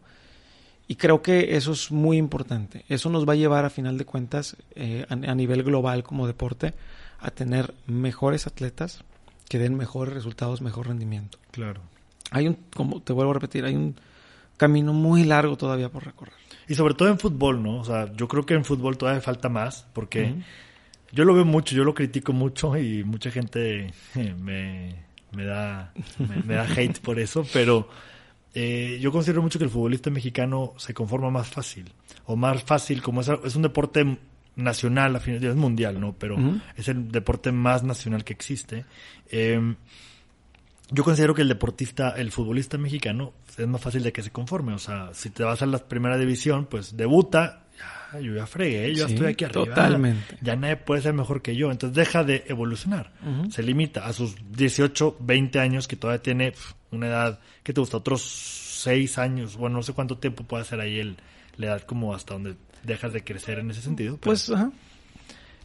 [0.88, 2.86] y creo que eso es muy importante.
[2.88, 6.28] Eso nos va a llevar a final de cuentas eh, a, a nivel global como
[6.28, 6.74] deporte
[7.20, 9.04] a tener mejores atletas
[9.50, 11.40] que den mejores resultados, mejor rendimiento.
[11.52, 11.82] Claro.
[12.32, 13.96] Hay un, como te vuelvo a repetir, hay un
[14.58, 16.34] camino muy largo todavía por recorrer.
[16.68, 17.80] Y sobre todo en fútbol, ¿no?
[17.80, 20.36] O sea, yo creo que en fútbol todavía falta más, porque
[21.12, 24.96] yo lo veo mucho, yo lo critico mucho y mucha gente eh, me,
[25.32, 27.88] me da, me, me da hate por eso, pero
[28.60, 31.94] eh, yo considero mucho que el futbolista mexicano se conforma más fácil,
[32.26, 34.18] o más fácil, como es, es un deporte
[34.56, 36.16] nacional, a fin de días es mundial, ¿no?
[36.18, 36.38] Pero
[36.76, 38.84] es el deporte más nacional que existe.
[39.30, 39.76] Eh,
[40.90, 44.74] yo considero que el deportista, el futbolista mexicano, es más fácil de que se conforme.
[44.74, 47.66] O sea, si te vas a la primera división, pues debuta,
[48.14, 49.66] ya, yo ya fregué, yo Sí, estoy aquí arriba.
[49.66, 50.38] totalmente.
[50.42, 51.72] Ya nadie puede ser mejor que yo.
[51.72, 53.12] Entonces deja de evolucionar.
[53.50, 56.54] Se limita a sus 18, 20 años, que todavía tiene
[56.92, 57.98] una edad, ¿qué te gusta?
[57.98, 58.22] Otros
[58.84, 59.58] 6 años.
[59.58, 61.18] Bueno, no sé cuánto tiempo puede ser ahí el,
[61.58, 64.14] la edad como hasta donde dejas de crecer en ese sentido.
[64.18, 64.72] pero- Pues, ajá.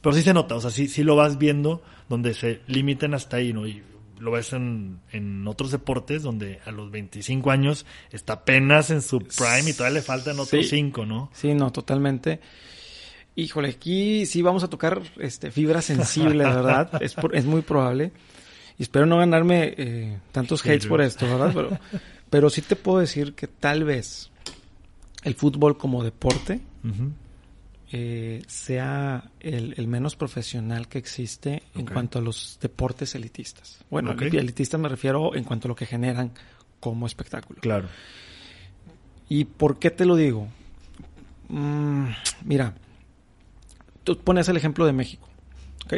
[0.00, 3.36] pero sí se nota, o sea, sí, sí lo vas viendo donde se limitan hasta
[3.36, 3.66] ahí, ¿no?
[3.68, 3.80] Y
[4.18, 9.18] lo ves en, en otros deportes donde a los 25 años está apenas en su
[9.20, 10.64] prime y todavía le faltan otros Sí.
[10.76, 11.30] 5, ¿no?
[11.32, 12.40] Sí, no, totalmente.
[13.34, 16.90] Híjole, aquí sí vamos a tocar este, fibras sensibles, ¿verdad?
[17.02, 18.12] es, por- es muy probable.
[18.78, 21.50] Y espero no ganarme eh, tantos hates Sí, por esto, ¿verdad?
[21.54, 21.78] Pero,
[22.30, 24.30] pero sí te puedo decir que tal vez
[25.24, 26.60] el fútbol como deporte.
[27.92, 33.84] Eh, sea el, el menos profesional que existe en cuanto a los deportes elitistas.
[33.90, 36.32] Bueno, elitistas me refiero en cuanto a lo que generan
[36.80, 37.60] como espectáculo.
[37.60, 37.88] Claro.
[39.28, 40.48] ¿Y por qué te lo digo?
[41.48, 42.06] Mm,
[42.44, 42.74] mira,
[44.04, 45.28] tú pones el ejemplo de México,
[45.84, 45.94] ¿ok?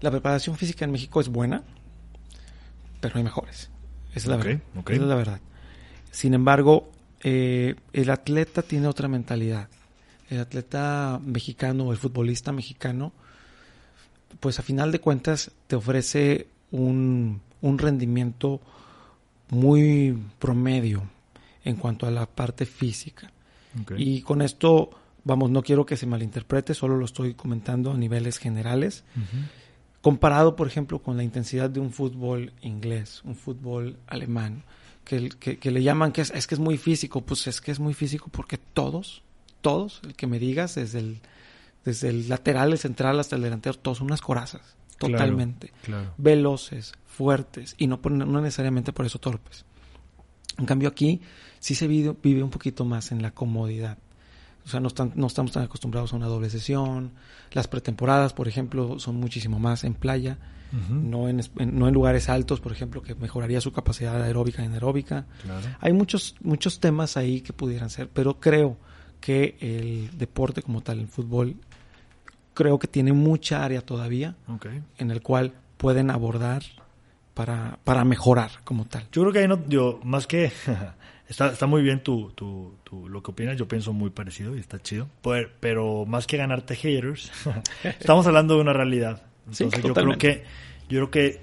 [0.00, 1.62] La preparación física en México es buena,
[3.00, 3.70] pero hay mejores.
[4.10, 4.60] Esa es la Ok, verdad.
[4.76, 4.90] ok.
[4.90, 5.40] Esa es la verdad.
[6.10, 6.90] Sin embargo,
[7.22, 9.68] eh, el atleta tiene otra mentalidad.
[10.30, 13.12] El atleta mexicano o el futbolista mexicano,
[14.40, 18.60] pues a final de cuentas te ofrece un, un rendimiento
[19.50, 21.02] muy promedio
[21.64, 23.30] en cuanto a la parte física.
[23.96, 24.90] Y con esto,
[25.24, 29.04] vamos, no quiero que se malinterprete, solo lo estoy comentando a niveles generales.
[30.00, 34.62] Comparado, por ejemplo, con la intensidad de un fútbol inglés, un fútbol alemán,
[35.04, 37.72] que, que, que le llaman que es, es que es muy físico, pues es que
[37.72, 39.22] es muy físico porque todos,
[39.64, 41.20] todos, el que me digas, desde el,
[41.84, 45.72] desde el lateral, el central hasta el delantero, todos son unas corazas, totalmente.
[45.82, 46.12] Claro.
[46.18, 49.64] Veloces, fuertes y no, por- no necesariamente por eso torpes.
[50.58, 51.20] En cambio aquí
[51.58, 53.98] sí se vive, vive un poquito más en la comodidad.
[54.64, 57.10] O sea, no, están, no estamos tan acostumbrados a una doble sesión.
[57.52, 60.38] Las pretemporadas, por ejemplo, son muchísimo más en playa,
[60.90, 61.40] no, en-
[61.72, 65.26] no en lugares altos, por ejemplo, que mejoraría su capacidad aeróbica y anaeróbica.
[65.42, 65.66] Claro.
[65.80, 68.76] Hay muchos, muchos temas ahí que pudieran ser, pero creo
[69.24, 71.54] que el deporte como tal, el fútbol,
[72.52, 74.36] creo que tiene mucha área todavía
[74.98, 76.62] en el cual pueden abordar
[77.32, 79.04] para, para mejorar como tal.
[79.12, 80.52] Yo creo que ahí no, yo, más que,
[81.28, 84.60] está, está muy bien tu, tu, tu- lo que opinas, yo pienso muy parecido y
[84.60, 87.32] está chido, Pero- pero más que ganarte haters,
[87.98, 89.22] estamos hablando de una realidad.
[89.50, 90.44] Sí, Entonces yo creo que,
[90.90, 91.40] yo creo que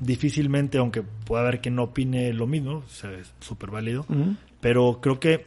[0.00, 4.06] difícilmente, aunque pueda haber quien no opine lo mismo, o sea, es súper válido,
[4.60, 5.46] pero creo que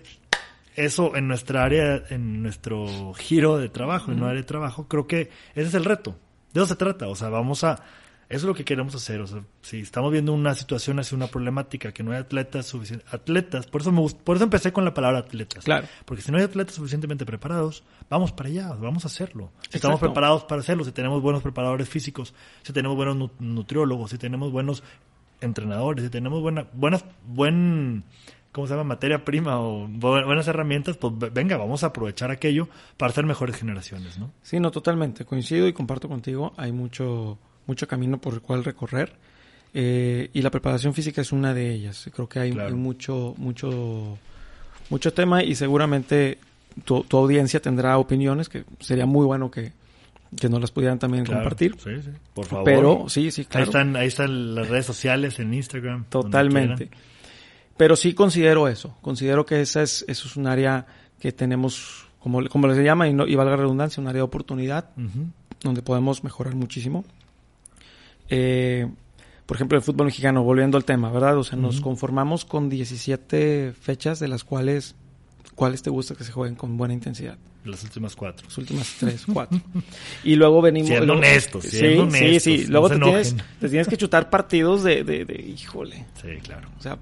[0.75, 5.07] eso en nuestra área, en nuestro giro de trabajo, en nuestra área de trabajo, creo
[5.07, 6.15] que ese es el reto.
[6.53, 7.07] De eso se trata.
[7.07, 7.81] O sea, vamos a.
[8.29, 9.19] Eso es lo que queremos hacer.
[9.19, 13.13] O sea, si estamos viendo una situación así, una problemática, que no hay atletas suficientes.
[13.13, 15.65] Atletas, por eso me por eso empecé con la palabra atletas.
[15.65, 15.85] Claro.
[16.05, 19.51] Porque si no hay atletas suficientemente preparados, vamos para allá, vamos a hacerlo.
[19.69, 24.11] Si estamos preparados para hacerlo, si tenemos buenos preparadores físicos, si tenemos buenos nu- nutriólogos,
[24.11, 24.81] si tenemos buenos
[25.41, 28.05] entrenadores, si tenemos buena, buenas, buen,
[28.51, 28.83] ¿cómo se llama?
[28.83, 33.25] Materia prima o bu- buenas herramientas, pues ve- venga, vamos a aprovechar aquello para ser
[33.25, 34.31] mejores generaciones, ¿no?
[34.43, 35.25] Sí, no, totalmente.
[35.25, 36.53] Coincido y comparto contigo.
[36.57, 37.37] Hay mucho,
[37.67, 39.13] mucho camino por el cual recorrer.
[39.73, 42.09] Eh, y la preparación física es una de ellas.
[42.13, 42.69] Creo que hay, Claro.
[42.69, 44.17] hay mucho, mucho,
[44.89, 46.39] mucho tema y seguramente
[46.83, 49.71] tu, tu audiencia tendrá opiniones que sería muy bueno que,
[50.39, 51.41] que nos las pudieran también Claro.
[51.41, 51.75] compartir.
[51.81, 52.65] Sí, sí, por favor.
[52.65, 53.65] Pero sí, sí, Ahí claro.
[53.65, 56.03] están, ahí están las redes sociales, en Instagram.
[56.09, 56.89] Totalmente.
[57.81, 58.95] Pero sí considero eso.
[59.01, 60.85] Considero que esa es, eso es un área
[61.19, 64.21] que tenemos, como, como les llama, y, no, y valga la redundancia, un área de
[64.21, 64.91] oportunidad
[65.63, 67.03] donde podemos mejorar muchísimo.
[68.29, 68.87] Eh,
[69.47, 71.35] por ejemplo, el fútbol mexicano, volviendo al tema, ¿verdad?
[71.39, 74.93] O sea, nos conformamos con 17 fechas, de las cuales,
[75.55, 77.39] ¿cuáles te gusta que se jueguen con buena intensidad?
[77.65, 78.45] Las últimas cuatro.
[78.47, 79.59] Las últimas tres, cuatro.
[80.23, 80.89] Y luego venimos...
[80.89, 82.63] Siendo luego- honestos, sí, siendo sí, honestos, sí.
[82.65, 86.69] no Luego te tienes, te tienes que chutar partidos de, de, de, híjole, Sí, claro.
[86.77, 86.99] o sea,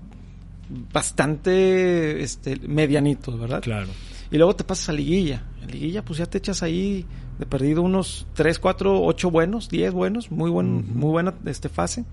[0.94, 3.62] bastante este, medianitos, ¿verdad?
[3.62, 3.88] Claro.
[4.32, 5.44] Y luego te pasas a liguilla.
[5.62, 7.06] En liguilla, pues ya te echas ahí
[7.40, 12.06] de perdido unos 3, 4, 8 buenos, 10 buenos, muy buen, muy buena este fase.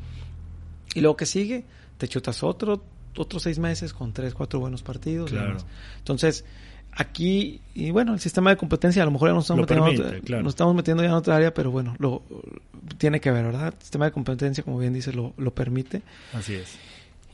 [0.95, 1.65] Y luego que sigue,
[1.99, 2.83] te chutas otro,
[3.17, 5.31] otros 6 meses con 3, 4 buenos partidos.
[5.31, 5.59] Claro.
[5.99, 6.45] Entonces,
[6.93, 9.87] aquí, y bueno, el sistema de competencia a lo mejor ya nos estamos, Lo metiendo,
[9.89, 10.43] en permite, otra- claro.
[10.43, 12.23] nos estamos metiendo ya en otra área, pero bueno, lo
[12.97, 13.75] tiene que ver, ¿verdad?
[13.77, 16.01] El sistema de competencia, como bien dice, lo, lo permite.
[16.33, 16.79] Así es.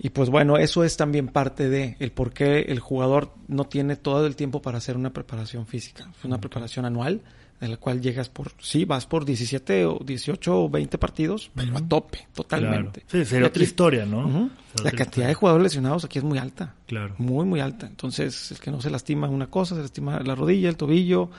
[0.05, 3.95] Y pues bueno, eso es también parte de el por qué el jugador no tiene
[3.95, 6.11] todo el tiempo para hacer una preparación física.
[6.19, 7.23] Es una preparación anual
[7.61, 11.79] en la cual llegas por, sí, vas por 17 o 18 o 20 partidos, pero
[11.79, 13.05] a tope, totalmente.
[13.07, 14.27] Sí, sería otra historia, ¿no?
[14.27, 14.51] Uh -huh.
[14.83, 15.29] La cantidad historia.
[15.29, 16.75] de jugadores lesionados aquí es muy alta.
[16.89, 17.15] Claro.
[17.19, 17.87] Muy, muy alta.
[17.87, 21.31] Entonces, el que no se lastima una cosa, se lastima la rodilla, el tobillo,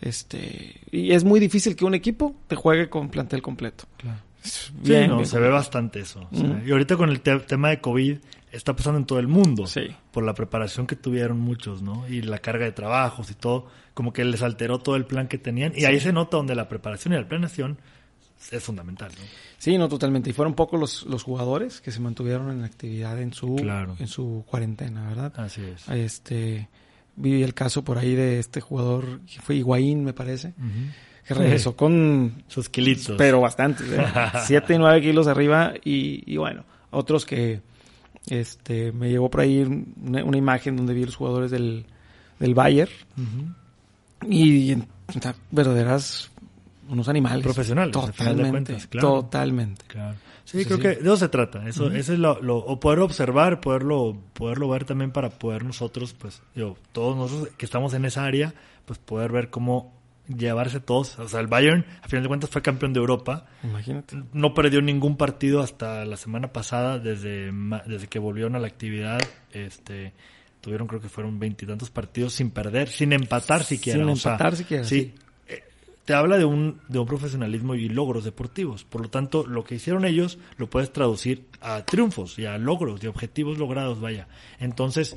[0.00, 3.84] este, y es muy difícil que un equipo te juegue con plantel completo.
[3.98, 4.27] Claro.
[4.72, 5.26] Bien, sí, no, bien.
[5.26, 6.28] se ve bastante eso.
[6.30, 6.66] O sea, -huh.
[6.66, 8.18] Y ahorita con el te tema de COVID
[8.52, 9.66] está pasando en todo el mundo.
[9.66, 9.88] Sí.
[10.10, 12.08] Por la preparación que tuvieron muchos, ¿no?
[12.08, 13.66] Y la carga de trabajos y todo.
[13.94, 15.72] Como que les alteró todo el plan que tenían.
[15.74, 15.86] Y sí.
[15.86, 17.78] ahí se nota donde la preparación y la planeación
[18.52, 19.24] es fundamental, ¿no?
[19.58, 20.30] Sí, no, totalmente.
[20.30, 23.96] Y fueron pocos los, los jugadores que se mantuvieron en actividad en su, claro.
[23.98, 25.32] en su cuarentena, ¿verdad?
[25.36, 25.88] Así es.
[25.88, 26.68] Este,
[27.16, 30.54] vi el caso por ahí de este jugador, que fue Higuaín, me parece.
[30.58, 30.92] Uh -huh
[31.28, 33.16] que regresó con sus kilitos.
[33.18, 34.06] Pero bastante, ¿eh?
[34.46, 37.60] siete y nueve kilos arriba y, y, bueno, otros que
[38.28, 39.60] este me llegó por ahí
[40.02, 41.84] una, una imagen donde vi los jugadores del,
[42.38, 44.32] del Bayern uh -huh.
[44.32, 44.82] y, y
[45.50, 46.30] verdaderas
[46.88, 49.08] unos animales profesionales totalmente cuentas, claro.
[49.20, 50.16] totalmente claro.
[50.46, 50.82] Sí, sí, creo sí.
[50.82, 51.68] que de eso se trata.
[51.68, 51.96] Eso, uh -huh.
[51.96, 56.40] eso es lo, lo, o poder observar, poderlo, poderlo ver también para poder nosotros, pues,
[56.54, 58.54] yo, todos nosotros que estamos en esa área,
[58.86, 59.97] pues poder ver cómo
[60.28, 61.18] llevarse todos.
[61.18, 63.46] O sea, el Bayern, a final de cuentas, fue campeón de Europa.
[63.62, 64.22] Imagínate.
[64.32, 67.50] No perdió ningún partido hasta la semana pasada, desde,
[67.86, 69.20] desde que volvieron a la actividad.
[69.52, 70.12] Este,
[70.60, 73.98] tuvieron, creo que fueron veintitantos partidos sin perder, sin empatar siquiera.
[73.98, 74.84] Sin o empatar sea, siquiera.
[74.84, 75.14] Sí.
[75.46, 75.64] Eh,
[76.04, 78.84] te habla de un, de un profesionalismo y logros deportivos.
[78.84, 83.02] Por lo tanto, lo que hicieron ellos lo puedes traducir a triunfos y a logros
[83.02, 84.28] y objetivos logrados, vaya.
[84.58, 85.16] Entonces,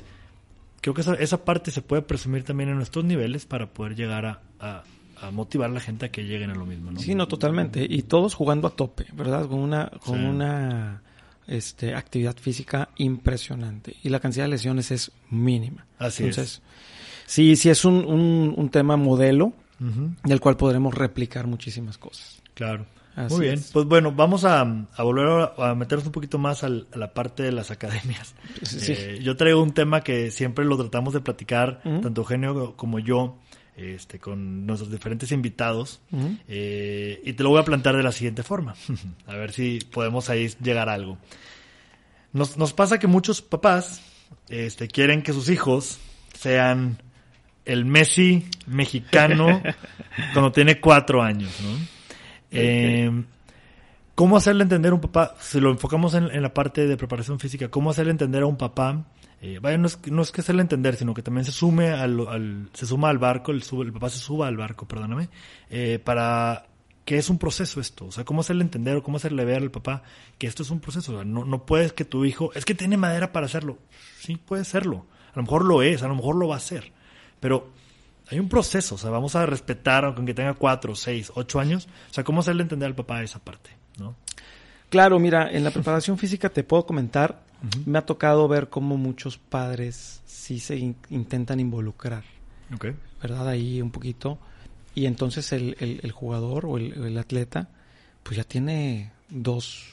[0.80, 4.26] creo que esa, esa parte se puede presumir también en nuestros niveles para poder llegar
[4.26, 4.82] a, a
[5.22, 7.00] a motivar a la gente a que lleguen a lo mismo, ¿no?
[7.00, 7.86] Sí, no, totalmente.
[7.88, 9.46] Y todos jugando a tope, ¿verdad?
[9.46, 10.24] Con una, con sí.
[10.24, 11.02] una
[11.46, 13.96] este, actividad física impresionante.
[14.02, 15.86] Y la cantidad de lesiones es mínima.
[15.98, 16.62] Así Entonces, es.
[17.26, 20.16] sí, sí es un, un, un tema modelo uh -huh.
[20.24, 22.42] del cual podremos replicar muchísimas cosas.
[22.54, 22.84] Claro.
[23.14, 23.70] Así Muy bien, es.
[23.72, 27.12] pues bueno, vamos a, a volver a, a, meternos un poquito más al, a la
[27.12, 28.34] parte de las academias.
[28.62, 28.92] Sí.
[28.96, 32.00] Eh, yo traigo un tema que siempre lo tratamos de platicar, uh -huh.
[32.00, 33.36] tanto Eugenio como yo,
[33.76, 36.38] este, con nuestros diferentes invitados uh -huh.
[36.48, 38.74] eh, y te lo voy a plantear de la siguiente forma,
[39.26, 41.18] a ver si podemos ahí llegar a algo.
[42.32, 44.02] Nos, nos pasa que muchos papás
[44.48, 45.98] este, quieren que sus hijos
[46.34, 46.98] sean
[47.64, 49.62] el Messi mexicano
[50.32, 51.92] cuando tiene cuatro años, ¿no?
[52.48, 53.24] Okay.
[54.14, 57.68] ¿Cómo hacerle entender a un papá, si lo enfocamos en, la parte de preparación física,
[57.68, 59.06] cómo hacerle entender a un papá
[59.44, 62.28] eh, vaya, no es, no es que hacerle entender, sino que también se sume al,
[62.28, 65.30] al se suma al barco, el, el papá se suba al barco, perdóname,
[65.68, 66.66] eh, para
[67.04, 69.72] que es un proceso esto, o sea, cómo hacerle entender o cómo hacerle ver al
[69.72, 70.04] papá
[70.38, 72.76] que esto es un proceso, o sea, no, no puedes que tu hijo, es que
[72.76, 73.78] tiene madera para hacerlo,
[74.20, 76.92] sí, puede serlo, a lo mejor lo es, a lo mejor lo va a hacer,
[77.40, 77.72] pero
[78.30, 82.14] hay un proceso, o sea, vamos a respetar, aunque tenga cuatro, seis, ocho años, o
[82.14, 84.16] sea, cómo hacerle entender al papá esa parte, ¿no?
[84.88, 87.86] Claro, mira, en la preparación física te puedo comentar Uh -huh.
[87.86, 92.24] Me ha tocado ver cómo muchos padres sí se in intentan involucrar.
[92.74, 92.94] Okay.
[93.22, 93.48] ¿Verdad?
[93.48, 94.38] Ahí un poquito.
[94.94, 97.68] Y entonces el, el, el jugador o el, el, atleta,
[98.22, 99.84] pues ya tiene dos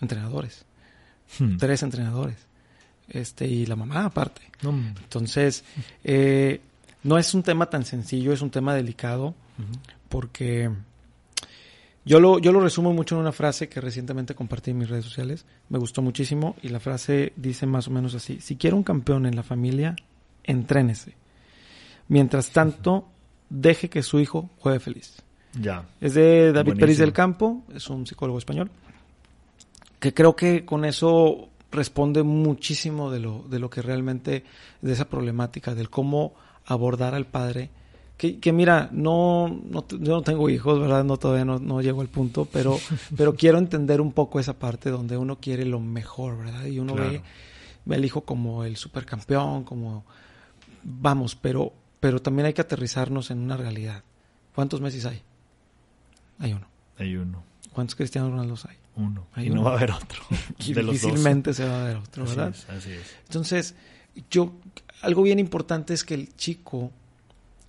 [0.00, 0.64] entrenadores.
[1.38, 1.56] Hmm.
[1.56, 2.36] Tres entrenadores.
[3.08, 4.42] Este, y la mamá aparte.
[4.62, 4.70] No.
[4.70, 5.64] Entonces,
[6.04, 6.60] eh,
[7.02, 9.28] no es un tema tan sencillo, es un tema delicado.
[9.58, 9.78] Uh -huh.
[10.08, 10.70] Porque
[12.06, 15.04] yo lo, yo lo resumo mucho en una frase que recientemente compartí en mis redes
[15.04, 15.44] sociales.
[15.68, 18.40] Me gustó muchísimo y la frase dice más o menos así.
[18.40, 19.96] Si quiere un campeón en la familia,
[20.44, 21.14] entrénese.
[22.06, 23.08] Mientras tanto,
[23.50, 25.20] deje que su hijo juegue feliz.
[25.60, 25.84] Ya.
[26.00, 26.78] Es de David Buenísimo.
[26.78, 28.70] Pérez del Campo, es un psicólogo español,
[29.98, 34.44] que creo que con eso responde muchísimo de lo, de lo que realmente,
[34.80, 36.34] de esa problemática, del cómo
[36.66, 37.70] abordar al padre
[38.16, 41.04] que, que mira, no, no, yo no tengo hijos, ¿verdad?
[41.04, 42.78] No, todavía no, no llego al punto, pero,
[43.16, 46.64] pero quiero entender un poco esa parte donde uno quiere lo mejor, ¿verdad?
[46.66, 47.10] Y uno claro.
[47.10, 47.22] ve,
[47.84, 50.04] ve al hijo como el supercampeón, como,
[50.82, 54.02] vamos, pero, pero también hay que aterrizarnos en una realidad.
[54.54, 55.20] ¿Cuántos Messi hay?
[56.38, 56.66] Hay uno.
[56.98, 57.42] Hay uno.
[57.72, 58.76] ¿Cuántos Cristiano Ronaldo hay?
[58.96, 59.26] Uno.
[59.34, 59.60] Hay y uno.
[59.60, 60.22] no va a haber otro.
[60.60, 62.48] y difícilmente se va a ver otro, ¿verdad?
[62.48, 63.16] Así es, así es.
[63.24, 63.74] Entonces,
[64.30, 64.54] yo,
[65.02, 66.90] algo bien importante es que el chico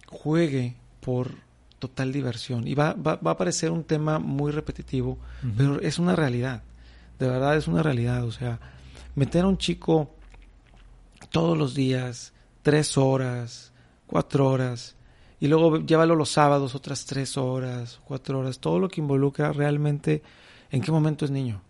[0.07, 1.35] juegue por
[1.79, 2.67] total diversión.
[2.67, 5.53] Y va, va, va a parecer un tema muy repetitivo, uh -huh.
[5.57, 6.63] pero es una realidad.
[7.19, 8.23] De verdad es una realidad.
[8.23, 8.59] O sea,
[9.15, 10.11] meter a un chico
[11.29, 13.71] todos los días, tres horas,
[14.07, 14.95] cuatro horas,
[15.39, 20.23] y luego llévalo los sábados otras tres horas, cuatro horas, todo lo que involucra realmente
[20.71, 21.61] en qué momento es niño.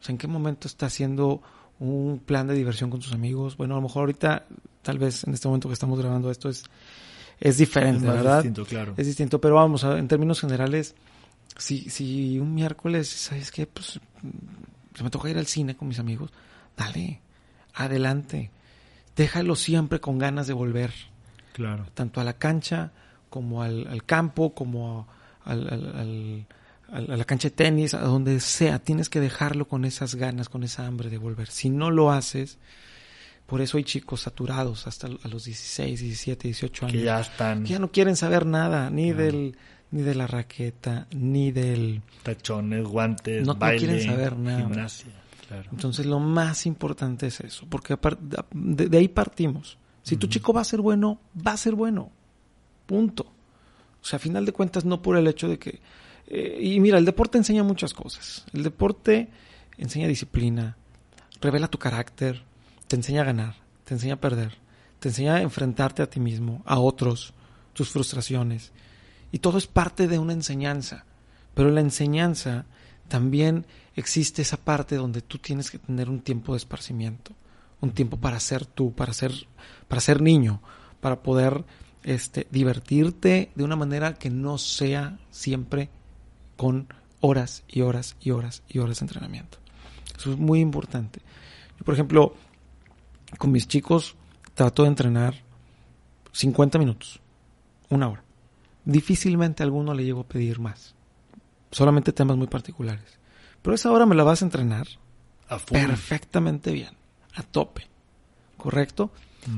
[0.00, 1.42] O sea, en qué momento está haciendo
[1.80, 3.56] un plan de diversión con tus amigos.
[3.56, 4.46] Bueno, a lo mejor ahorita,
[4.82, 6.64] tal vez en este momento que estamos grabando esto es,
[7.40, 8.36] es diferente, Es ¿verdad?
[8.36, 8.94] distinto, claro.
[8.96, 10.94] Es distinto, pero vamos, a- en términos generales,
[11.58, 13.66] si, si un miércoles, ¿sabes qué?
[13.66, 14.00] Pues
[14.94, 16.30] se me toca ir al cine con mis amigos,
[16.76, 17.20] dale,
[17.74, 18.50] adelante.
[19.16, 20.92] Déjalo siempre con ganas de volver,
[21.52, 21.86] Claro.
[21.94, 22.92] tanto a la cancha
[23.30, 25.06] como al, al campo, como
[25.44, 26.46] al- al- al-
[26.92, 28.78] a la cancha de tenis, a donde sea.
[28.78, 31.48] Tienes que dejarlo con esas ganas, con esa hambre de volver.
[31.48, 32.58] Si no lo haces,
[33.46, 37.62] por eso hay chicos saturados hasta a los 16, 17, 18 años Que ya están
[37.64, 39.56] que ya no quieren saber nada, ni del
[39.90, 42.02] ni de la raqueta, ni del...
[42.24, 44.58] tachones, guantes, No- no quieren saber nada.
[44.58, 45.06] gimnasia.
[45.46, 45.68] Claro.
[45.70, 47.96] Entonces lo más importante es eso, porque
[48.52, 49.78] de, de ahí partimos.
[50.02, 52.10] Si tu chico va a ser bueno, va a ser bueno.
[52.86, 53.22] Punto.
[54.02, 55.80] O sea, a final de cuentas, no por el hecho de que...
[56.26, 58.44] eh, y mira, el deporte enseña muchas cosas.
[58.52, 59.28] El deporte
[59.78, 60.76] enseña disciplina,
[61.40, 62.42] revela tu carácter,
[62.88, 63.54] te enseña a ganar,
[63.84, 64.58] te enseña a perder,
[64.98, 67.34] te enseña a enfrentarte a ti mismo, a otros,
[67.72, 68.72] tus frustraciones.
[69.32, 71.04] Y todo es parte de una enseñanza.
[71.54, 72.66] Pero en la enseñanza
[73.08, 73.66] también
[73.96, 77.32] existe esa parte donde tú tienes que tener un tiempo de esparcimiento,
[77.80, 79.32] un tiempo para ser tú, para ser,
[79.88, 80.60] para ser niño,
[81.00, 81.64] para poder
[82.02, 85.90] este, divertirte de una manera que no sea siempre
[86.56, 86.88] con
[87.20, 89.58] horas y horas y horas y horas de entrenamiento.
[90.16, 91.20] Eso es muy importante.
[91.78, 92.34] Yo, por ejemplo,
[93.38, 94.16] con mis chicos
[94.54, 95.34] trato de entrenar
[96.32, 97.20] 50 minutos,
[97.90, 98.22] una hora.
[98.84, 100.94] Difícilmente a alguno le llego a pedir más.
[101.70, 103.18] Solamente temas muy particulares.
[103.62, 104.86] Pero esa hora me la vas a entrenar
[105.48, 106.90] A perfectamente bien,
[107.34, 107.86] a tope.
[108.56, 109.10] ¿Correcto?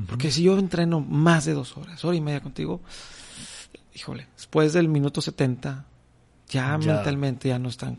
[0.08, 2.80] Porque si yo entreno más de dos horas, hora y media contigo,
[3.94, 5.84] híjole, después del minuto 70,
[6.48, 6.78] ya, Ya.
[6.78, 7.98] mentalmente ya no están.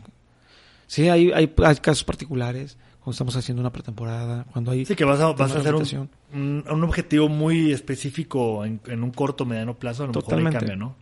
[0.86, 2.76] Sí, hay, hay, hay casos particulares,
[3.08, 6.10] cuando estamos haciendo una pretemporada, cuando hay Sí, que vas a, vas hacer un, rotación.
[6.34, 10.58] un, un objetivo muy específico en, en un corto, mediano plazo, a lo Totalmente.
[10.60, 10.94] mejor ahí cambia.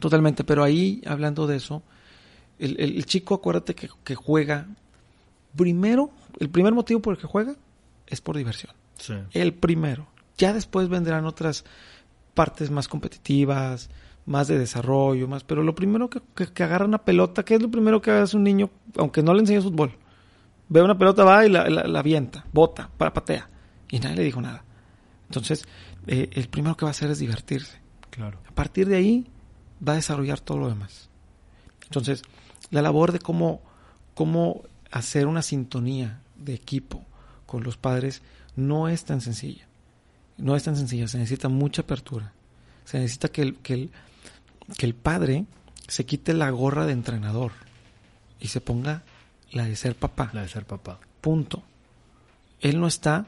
[0.00, 1.82] Totalmente, pero ahí, hablando de eso,
[2.60, 4.66] el, el- el chico, acuérdate que, que juega,
[5.56, 7.54] primero, el primer motivo por el que juega
[8.06, 8.72] es por diversión.
[8.98, 9.14] Sí.
[9.32, 10.06] El primero.
[10.38, 11.64] Ya después vendrán otras
[12.34, 13.90] partes más competitivas,
[14.26, 15.44] más de desarrollo, más.
[15.44, 18.36] Pero lo primero que, que, que agarra una pelota, ¿qué es lo primero que hace
[18.36, 19.92] un niño, aunque no le enseñes fútbol?
[20.68, 23.48] Ve una pelota, va y la, la- la avienta, bota, pa- patea.
[23.90, 24.64] Y nadie le dijo nada.
[25.28, 25.66] Entonces,
[26.06, 27.78] eh, el primero que va a hacer es divertirse.
[28.10, 28.40] Claro.
[28.48, 29.26] A partir de ahí
[29.86, 31.08] va a desarrollar todo lo demás.
[31.84, 32.22] Entonces,
[32.70, 33.60] la labor de cómo,
[34.14, 37.04] cómo hacer una sintonía de equipo
[37.46, 38.22] con los padres
[38.56, 39.66] no es tan sencilla.
[40.36, 42.32] No es tan sencilla, se necesita mucha apertura.
[42.84, 43.90] Se necesita que el, que el,
[44.76, 45.44] que el padre
[45.86, 47.52] se quite la gorra de entrenador
[48.40, 49.02] y se ponga
[49.54, 50.30] la de ser papá.
[50.32, 50.98] La de ser papá.
[51.20, 51.62] Punto.
[52.60, 53.26] Él no está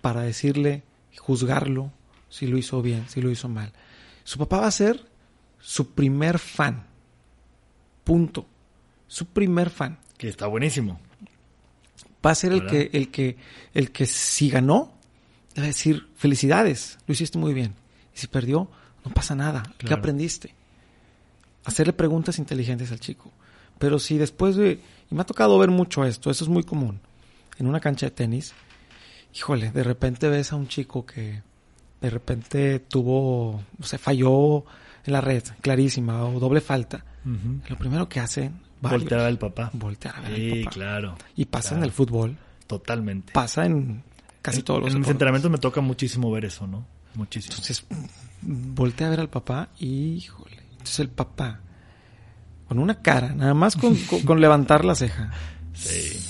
[0.00, 0.82] para decirle,
[1.18, 1.92] juzgarlo,
[2.30, 3.72] si lo hizo bien, si lo hizo mal.
[4.24, 5.06] Su papá va a ser
[5.60, 6.86] su primer fan.
[8.04, 8.46] Punto.
[9.06, 9.98] Su primer fan.
[10.16, 11.00] Que está buenísimo.
[12.24, 13.36] Va a ser el que, el que,
[13.74, 14.92] el que si ganó,
[15.56, 17.74] va a decir, felicidades, lo hiciste muy bien.
[18.14, 18.70] Y si perdió,
[19.04, 19.62] no pasa nada.
[19.78, 20.54] ¿Qué aprendiste?
[21.64, 23.30] Hacerle preguntas inteligentes al chico.
[23.78, 27.00] Pero si después de, y me ha tocado ver mucho esto, eso es muy común,
[27.58, 28.52] en una cancha de tenis,
[29.34, 31.42] híjole, de repente ves a un chico que
[32.00, 33.50] de repente tuvo,
[33.80, 34.64] o sea, falló
[35.04, 37.04] en la red, clarísima, o doble falta.
[37.68, 39.70] Lo primero que hacen, varios, Voltear al papá.
[39.74, 40.70] voltear a ver al Sí, papá.
[40.74, 41.16] claro.
[41.36, 41.78] Y pasa Claro.
[41.78, 43.32] en el fútbol, Totalmente.
[43.32, 44.02] pasa en
[44.40, 46.86] casi En- todos los En mis entrenamientos me toca muchísimo ver eso, ¿no?
[47.14, 47.52] Muchísimo.
[47.54, 47.84] Entonces,
[48.42, 51.60] voltea a ver al papá y, híjole, entonces el papá,
[52.68, 55.32] con una cara, nada más con, con- con levantar la ceja.
[55.74, 56.20] Sí.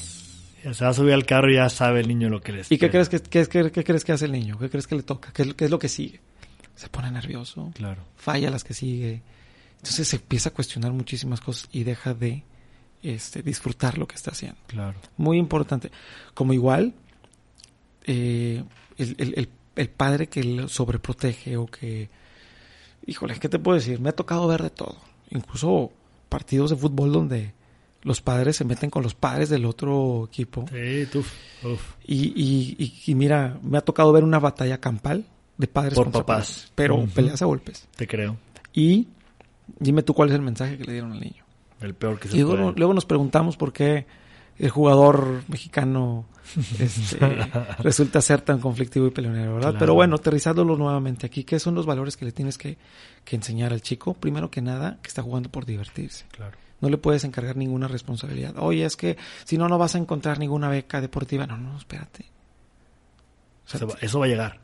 [0.64, 2.60] Ya se va a subir al carro y ya sabe el niño lo que le
[2.60, 2.90] ¿Y qué espera.
[2.90, 4.58] crees que, qué, qué- qué crees que hace el niño?
[4.58, 5.32] ¿Qué crees que le toca?
[5.32, 6.20] ¿Qué, es lo- qué es lo que sigue?
[6.74, 8.02] Se pone nervioso, Claro.
[8.16, 9.22] falla las que sigue.
[9.76, 12.42] Entonces se empieza a cuestionar muchísimas cosas y deja de
[13.02, 14.58] este, disfrutar lo que está haciendo.
[14.66, 14.98] Claro.
[15.16, 15.90] Muy importante.
[16.34, 16.94] Como igual,
[18.04, 18.62] eh,
[18.96, 22.10] el, el- el- el padre que lo sobreprotege o que...
[23.06, 24.00] Híjole, ¿qué te puedo decir?
[24.00, 24.96] Me ha tocado ver de todo.
[25.30, 25.92] Incluso
[26.28, 27.52] partidos de fútbol donde
[28.02, 30.64] los padres se meten con los padres del otro equipo.
[30.72, 31.18] Sí, tú.
[31.20, 31.94] Uf.
[32.06, 35.24] Y, y- y- y mira, me ha tocado ver una batalla campal
[35.56, 36.48] de padres Por contra papás.
[36.50, 37.88] padres, pero peleas a golpes.
[37.96, 38.36] Te creo.
[38.72, 39.08] Y
[39.80, 41.44] dime tú cuál es el mensaje que le dieron al niño.
[41.80, 42.78] El peor que se Y luego, puede.
[42.78, 44.06] luego nos preguntamos por qué
[44.58, 46.26] el jugador mexicano
[46.78, 47.18] este,
[47.80, 49.70] resulta ser tan conflictivo y peleonero, ¿verdad?
[49.70, 49.78] Claro.
[49.78, 52.78] Pero bueno, aterrizándolo nuevamente aquí, ¿qué son los valores que le tienes que,
[53.24, 54.14] que enseñar al chico?
[54.14, 56.24] Primero que nada, que está jugando por divertirse.
[56.32, 56.56] Claro.
[56.80, 58.54] No le puedes encargar ninguna responsabilidad.
[58.58, 61.46] Oye, es que si no, no vas a encontrar ninguna beca deportiva.
[61.46, 62.26] No, no, espérate.
[63.66, 64.60] O sea, eso, va, eso, va, a llegar.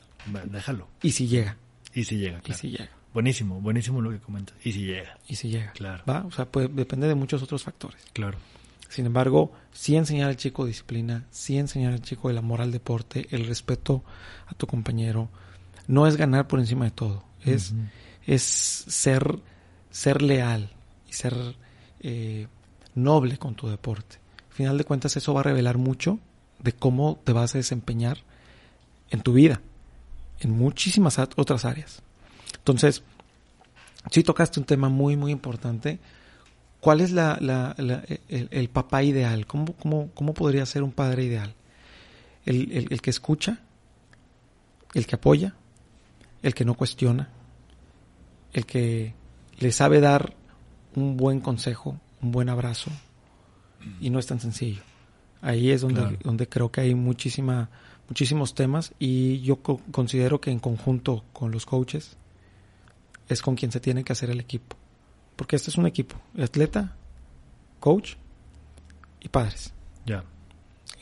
[0.47, 0.88] Déjalo.
[1.03, 1.57] Y si llega.
[1.92, 2.57] Y si llega, claro.
[2.57, 2.90] Y si llega.
[3.12, 4.57] Buenísimo, buenísimo lo que comentas.
[4.64, 5.18] Y si llega.
[5.28, 5.72] Y si llega.
[5.72, 6.03] Claro.
[6.09, 6.24] ¿Va?
[6.24, 8.03] O sea, pues depende de muchos otros factores.
[8.12, 8.38] Claro.
[8.89, 13.26] Sin embargo, sí enseñar al chico disciplina, sí enseñar al chico el amor al deporte,
[13.30, 14.05] el respeto
[14.47, 15.28] a tu compañero.
[15.87, 17.24] No es ganar por encima de todo.
[17.45, 17.91] Es, uh -huh.
[18.26, 19.39] es ser,
[19.91, 20.70] ser leal
[21.09, 21.35] y ser
[22.01, 22.47] eh,
[22.95, 24.18] noble con tu deporte.
[24.51, 26.18] Al final de cuentas, eso va a revelar mucho
[26.61, 28.18] de cómo te vas a desempeñar
[29.11, 29.61] en tu vida,
[30.41, 32.03] en muchísimas otras áreas.
[32.57, 33.03] Entonces,
[34.11, 35.99] sí tocaste un tema muy, muy importante.
[36.85, 39.47] ¿Cuál es la, la, la, el, el, papá ideal?
[39.47, 41.55] ¿Cómo, cómo, ¿Cómo, podría ser un padre ideal?
[42.45, 43.62] El, el, el, que escucha,
[44.93, 45.55] el que apoya,
[46.43, 47.30] el que no cuestiona,
[48.53, 49.14] el que
[49.61, 50.35] le sabe dar
[50.95, 52.91] un buen consejo, un buen abrazo,
[53.99, 54.82] y no es tan sencillo.
[55.41, 56.18] Ahí es donde, claro.
[56.22, 57.70] donde creo que hay muchísima,
[58.11, 62.18] muchísimos temas y yo co considero que en conjunto con los coaches
[63.30, 64.76] es con quien se tiene que hacer el equipo.
[65.37, 66.97] Porque este es un equipo, atleta,
[67.80, 68.14] coach
[69.20, 69.72] y padres.
[70.07, 70.24] Ya.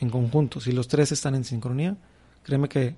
[0.00, 1.96] En conjunto, si los tres están en sincronía,
[2.42, 2.94] créeme que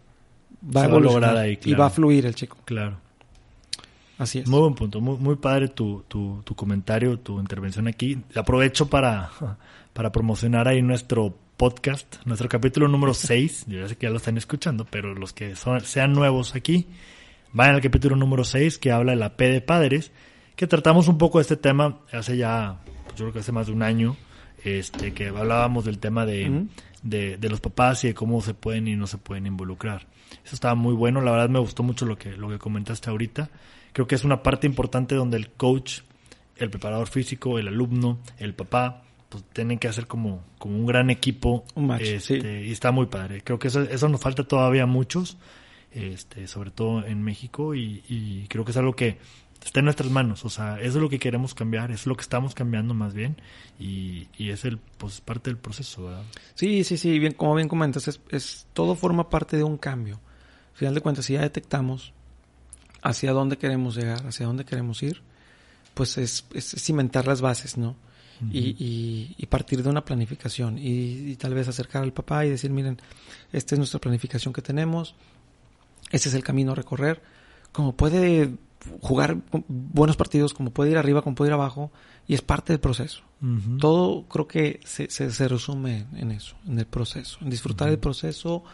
[0.64, 1.70] va se a lograr ahí, claro.
[1.70, 2.57] y va a fluir el chico.
[2.64, 2.99] Claro.
[4.18, 4.49] Así es.
[4.49, 8.22] Muy buen punto, muy, muy padre tu, tu, tu, comentario, tu intervención aquí.
[8.35, 9.30] Aprovecho para,
[9.93, 13.66] para promocionar ahí nuestro podcast, nuestro capítulo número 6.
[13.66, 16.87] Yo ya sé que ya lo están escuchando, pero los que son, sean nuevos aquí,
[17.53, 20.12] vayan al capítulo número 6 que habla de la P de padres,
[20.57, 23.66] que tratamos un poco de este tema hace ya, pues yo creo que hace más
[23.66, 24.16] de un año,
[24.64, 26.68] este, que hablábamos del tema de, uh -huh.
[27.02, 30.07] de, de, los papás y de cómo se pueden y no se pueden involucrar.
[30.44, 33.50] Eso estaba muy bueno, la verdad me gustó mucho lo que, lo que comentaste ahorita.
[33.92, 36.00] Creo que es una parte importante donde el coach,
[36.57, 41.11] el preparador físico, el alumno, el papá, pues tienen que hacer como, como un gran
[41.11, 41.64] equipo.
[41.74, 42.68] Un match, este, sí.
[42.68, 43.42] Y está muy padre.
[43.42, 45.36] Creo que eso, eso nos falta todavía a muchos,
[45.92, 49.18] este, sobre todo en México, y, y creo que es algo que
[49.64, 52.22] está en nuestras manos, o sea, eso es lo que queremos cambiar, es lo que
[52.22, 53.36] estamos cambiando más bien
[53.78, 56.22] y, y es el pues parte del proceso, ¿verdad?
[56.54, 60.20] Sí, sí, sí, bien, como bien comentas, es, es todo forma parte de un cambio.
[60.72, 62.12] Al final de cuentas, si ya detectamos
[63.02, 65.22] hacia dónde queremos llegar, hacia dónde queremos ir,
[65.94, 67.96] pues es, es cimentar las bases, ¿no?
[68.40, 68.50] Uh -huh.
[68.52, 72.50] y, y, y, partir de una planificación y, y, tal vez acercar al papá y
[72.50, 73.00] decir, miren,
[73.52, 75.14] esta es nuestra planificación que tenemos,
[76.10, 77.22] este es el camino a recorrer,
[77.70, 78.56] como puede
[79.01, 81.91] jugar buenos partidos, como puede ir arriba, como puede ir abajo,
[82.26, 83.22] y es parte del proceso.
[83.41, 83.80] Uh -huh.
[83.80, 87.91] Todo creo que se, se, se, resume en eso, en el proceso, en disfrutar uh
[87.91, 87.95] -huh.
[87.95, 88.64] el proceso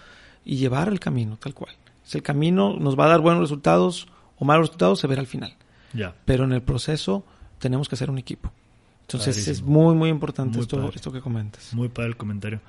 [0.44, 1.74] y llevar el camino tal cual.
[2.04, 4.08] Si el camino nos va a dar buenos resultados
[4.38, 5.54] o malos resultados, se verá al final.
[5.92, 6.14] Yeah.
[6.24, 7.24] Pero en el proceso
[7.58, 8.52] tenemos que ser un equipo.
[9.02, 11.74] Entonces es muy, muy importante muy esto, esto que comentas.
[11.74, 12.60] Muy padre el comentario.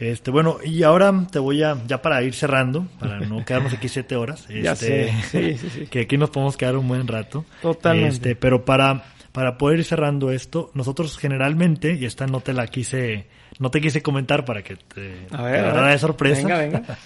[0.00, 3.88] Este, bueno, y ahora te voy a, ya para ir cerrando, para no quedarnos aquí
[3.88, 5.12] siete horas, este, ya sé.
[5.30, 5.86] Sí, sí, sí.
[5.90, 7.44] que aquí nos podemos quedar un buen rato.
[7.60, 8.14] Totalmente.
[8.14, 12.66] Este, pero para, para poder ir cerrando esto, nosotros generalmente, y esta no te la
[12.66, 13.26] quise,
[13.58, 16.42] no te quise comentar para que te, a ver, te agarrara de sorpresa.
[16.42, 16.82] Venga, venga.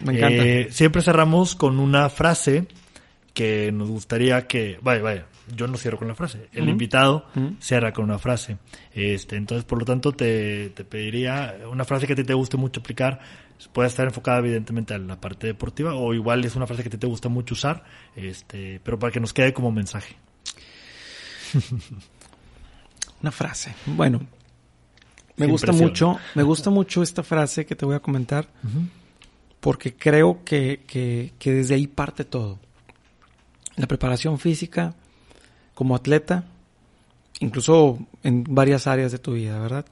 [0.00, 0.44] Me encanta.
[0.44, 2.66] Eh, siempre cerramos con una frase
[3.34, 6.70] que nos gustaría que, vaya, vaya, yo no cierro con la frase, el uh -huh.
[6.70, 7.56] invitado uh -huh.
[7.60, 8.58] cierra con una frase.
[8.92, 12.56] Este, entonces, por lo tanto, te, te, pediría una frase que a ti te guste
[12.56, 13.20] mucho aplicar.
[13.72, 16.92] Puede estar enfocada, evidentemente, a la parte deportiva, o igual es una frase que a
[16.92, 17.84] ti te gusta mucho usar,
[18.16, 20.16] este, pero para que nos quede como mensaje.
[23.22, 23.74] una frase.
[23.86, 24.20] Bueno,
[25.36, 28.88] me gusta mucho, me gusta mucho esta frase que te voy a comentar, uh -huh.
[29.60, 32.58] porque creo que, que, que desde ahí parte todo.
[33.76, 34.94] La preparación física,
[35.74, 36.44] como atleta,
[37.40, 39.86] incluso en varias áreas de tu vida, ¿verdad?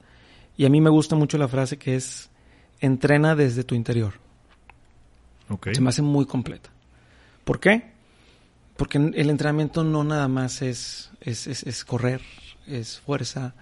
[0.57, 2.29] Y a mí me gusta mucho la frase que es,
[2.79, 4.13] entrena desde tu interior.
[5.49, 5.75] Okay.
[5.75, 6.69] Se me hace muy completa.
[7.43, 7.91] ¿Por qué?
[8.77, 12.21] Porque el entrenamiento no nada más es, es, es, es correr,
[12.67, 13.53] es fuerza,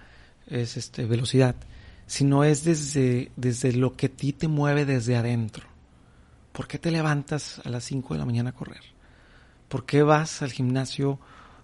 [0.46, 1.56] es este, velocidad,
[2.06, 5.66] sino es desde, desde lo que a ti te mueve desde adentro.
[6.52, 8.82] ¿Por qué te levantas a las 5 de la mañana a correr?
[9.70, 11.18] ¿Por qué vas al gimnasio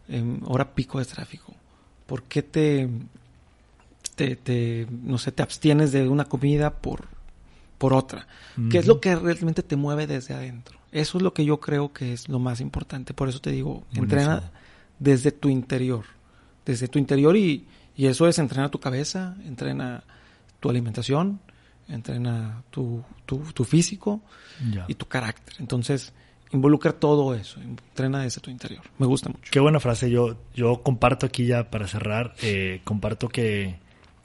[0.09, 1.53] en hora pico de tráfico?
[2.07, 2.89] ¿Por qué te,
[4.15, 7.09] te, te, no sé, te abstienes de una comida por,
[7.79, 8.29] por otra?
[8.57, 8.71] Uh -huh.
[8.71, 10.79] ¿Qué es lo que realmente te mueve desde adentro?
[10.93, 13.13] Eso es lo que yo creo que es lo más importante.
[13.13, 14.05] Por eso te digo, Buenísimo.
[14.05, 14.53] entrena
[15.01, 16.05] desde tu interior.
[16.65, 20.05] Desde tu interior y, y eso es entrenar tu cabeza, entrena
[20.61, 21.41] tu alimentación,
[21.89, 24.23] entrena tu, tu, tu físico
[24.73, 24.85] ya.
[24.89, 25.55] y tu carácter.
[25.59, 26.13] Entonces,
[26.53, 28.83] involucra todo eso, entrena desde tu interior.
[28.99, 29.51] Me gusta mucho.
[29.51, 30.11] Qué buena frase.
[30.11, 33.79] Yo, yo comparto aquí ya para cerrar, eh, comparto que,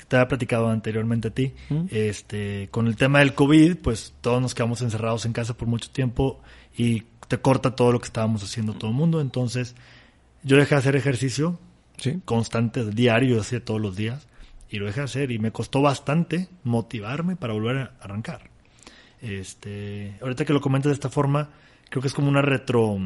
[0.07, 1.85] te había platicado anteriormente a ti, ¿Mm?
[1.89, 5.89] este, con el tema del COVID, pues todos nos quedamos encerrados en casa por mucho
[5.89, 6.41] tiempo
[6.77, 9.21] y te corta todo lo que estábamos haciendo todo el mundo.
[9.21, 9.73] Entonces,
[10.43, 11.59] yo dejé de hacer ejercicio
[11.97, 12.19] Sí.
[12.25, 14.27] constante, diario, hacía todos los días,
[14.69, 18.49] y lo dejé de hacer y me costó bastante motivarme para volver a arrancar.
[19.21, 21.49] Este, ahorita que lo comentas de esta forma,
[21.91, 22.97] creo que es como una retro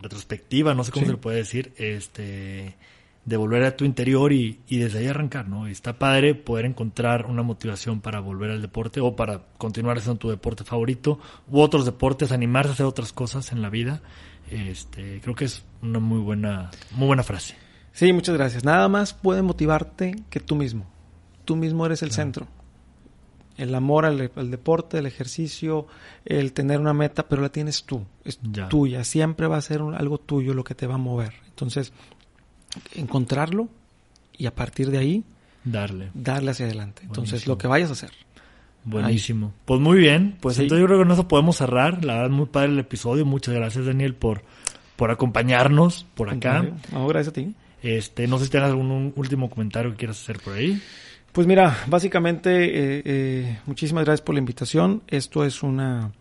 [0.00, 1.06] retrospectiva, no sé cómo Sí.
[1.06, 2.76] se le puede decir, este
[3.24, 5.68] de volver a tu interior y, y desde ahí arrancar, ¿no?
[5.68, 10.18] Y está padre poder encontrar una motivación para volver al deporte o para continuar haciendo
[10.18, 14.02] tu deporte favorito u otros deportes, animarse a hacer otras cosas en la vida.
[14.50, 17.54] Este, creo que es una muy buena, muy buena frase.
[17.92, 18.64] Sí, muchas gracias.
[18.64, 20.84] Nada más puede motivarte que tú mismo.
[21.44, 22.48] Tú mismo eres el centro.
[23.62, 25.86] El amor al, al deporte, el ejercicio,
[26.24, 28.04] el tener una meta, pero la tienes tú.
[28.24, 28.68] Es Ya.
[28.68, 29.04] tuya.
[29.04, 31.32] Siempre va a ser un- algo tuyo lo que te va a mover.
[31.48, 31.92] Entonces,
[32.94, 33.68] encontrarlo
[34.36, 35.24] y a partir de ahí
[35.64, 36.10] Darle.
[36.14, 37.02] darle hacia adelante.
[37.04, 38.10] Entonces, lo que vayas a hacer.
[38.84, 39.52] Buenísimo.
[39.64, 40.36] Pues muy bien.
[40.40, 40.62] Pues Sí.
[40.62, 42.04] entonces yo creo que con eso podemos cerrar.
[42.04, 43.24] La verdad, muy padre el episodio.
[43.24, 44.42] Muchas gracias, Daniel, por,
[44.96, 46.66] por acompañarnos por acá.
[46.90, 47.54] No, gracias a ti.
[47.82, 50.80] Este, no sé si tengas algún último comentario que quieras hacer por ahí.
[51.32, 52.50] Pues mira, básicamente,
[52.98, 55.02] eh, eh, muchísimas gracias por la invitación.
[55.08, 56.12] Esto es una,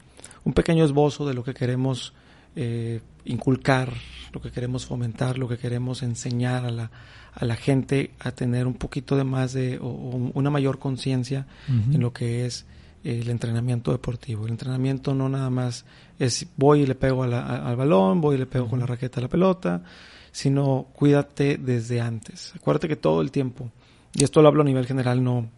[0.45, 2.13] un pequeño esbozo de lo que queremos
[2.55, 3.91] eh, inculcar,
[4.31, 6.91] lo que queremos fomentar, lo que queremos enseñar a la,
[7.33, 11.45] a la gente a tener un poquito de más de, o, o una mayor conciencia
[11.67, 12.65] en lo que es
[13.03, 14.45] eh, el entrenamiento deportivo.
[14.45, 15.83] El entrenamiento no nada más
[16.19, 18.79] es voy y le pego a la- a- al balón, voy y le pego con
[18.79, 19.83] la raqueta a la pelota,
[20.31, 22.53] sino cuídate desde antes.
[22.55, 23.69] Acuérdate que todo el tiempo,
[24.13, 25.49] y esto lo hablo a nivel general, no,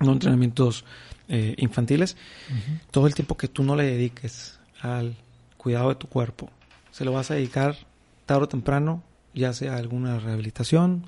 [0.00, 0.84] no entrenamientos
[1.28, 2.16] eh, infantiles,
[2.90, 5.16] todo el tiempo que tú no le dediques al
[5.56, 6.50] cuidado de tu cuerpo,
[6.90, 7.76] se lo vas a dedicar
[8.26, 9.02] tarde o temprano,
[9.34, 11.04] ya sea a alguna rehabilitación,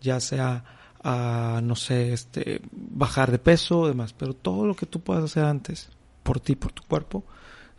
[0.00, 0.64] ya sea
[1.02, 5.44] a, no sé, este, bajar de peso, demás, pero todo lo que tú puedas hacer
[5.44, 5.88] antes,
[6.22, 7.24] por ti, por tu cuerpo,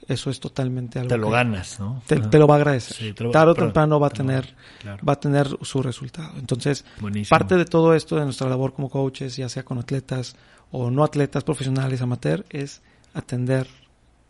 [0.07, 2.01] eso es totalmente algo Te lo ganas, ¿no?
[2.07, 2.29] te, Ajá.
[2.29, 2.95] te lo va a agradecer.
[2.95, 5.03] Sí, te lo- Tarde o pero- temprano va a tener, claro.
[5.05, 6.31] va a tener su resultado.
[6.39, 7.37] Entonces, Buenísimo.
[7.37, 10.35] parte de todo esto de nuestra labor como coaches, ya sea con atletas
[10.71, 12.81] o no atletas profesionales amateur, es
[13.13, 13.67] atender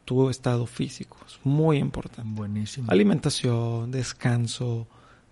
[0.06, 1.18] tu estado físico.
[1.28, 2.32] Es muy importante.
[2.34, 2.90] Buenísimo.
[2.92, 4.88] Alimentación, descanso,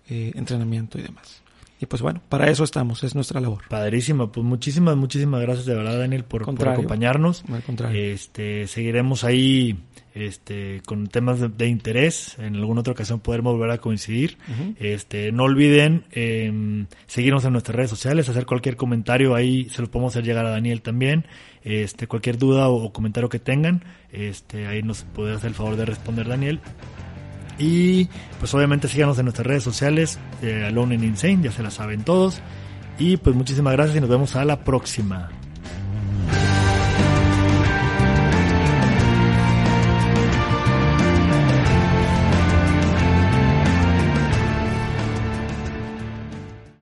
[0.08, 1.42] eh, entrenamiento y demás.
[1.80, 3.62] Y pues bueno, para eso estamos, es nuestra labor.
[3.68, 4.32] Padrísimo.
[4.32, 7.44] Pues muchísimas, muchísimas gracias de verdad, Daniel, por, acompañarnos.
[7.52, 8.00] Al contrario.
[8.00, 9.78] Este, seguiremos ahí
[10.14, 12.38] este, con temas de, de interés.
[12.38, 14.38] En alguna otra ocasión podremos volver a coincidir.
[14.78, 19.90] Este, no olviden em, seguirnos en nuestras redes sociales, hacer cualquier comentario ahí, se lo
[19.90, 21.26] podemos hacer llegar a Daniel también.
[21.62, 25.76] Este, cualquier duda o, o comentario que tengan, este, ahí nos puede hacer el favor
[25.76, 26.60] de responder Daniel.
[27.58, 31.70] Y pues obviamente síganos en nuestras redes sociales, eh, Alone and Insane, ya se la
[31.70, 32.40] saben todos.
[32.98, 35.30] Y pues muchísimas gracias y nos vemos a la próxima.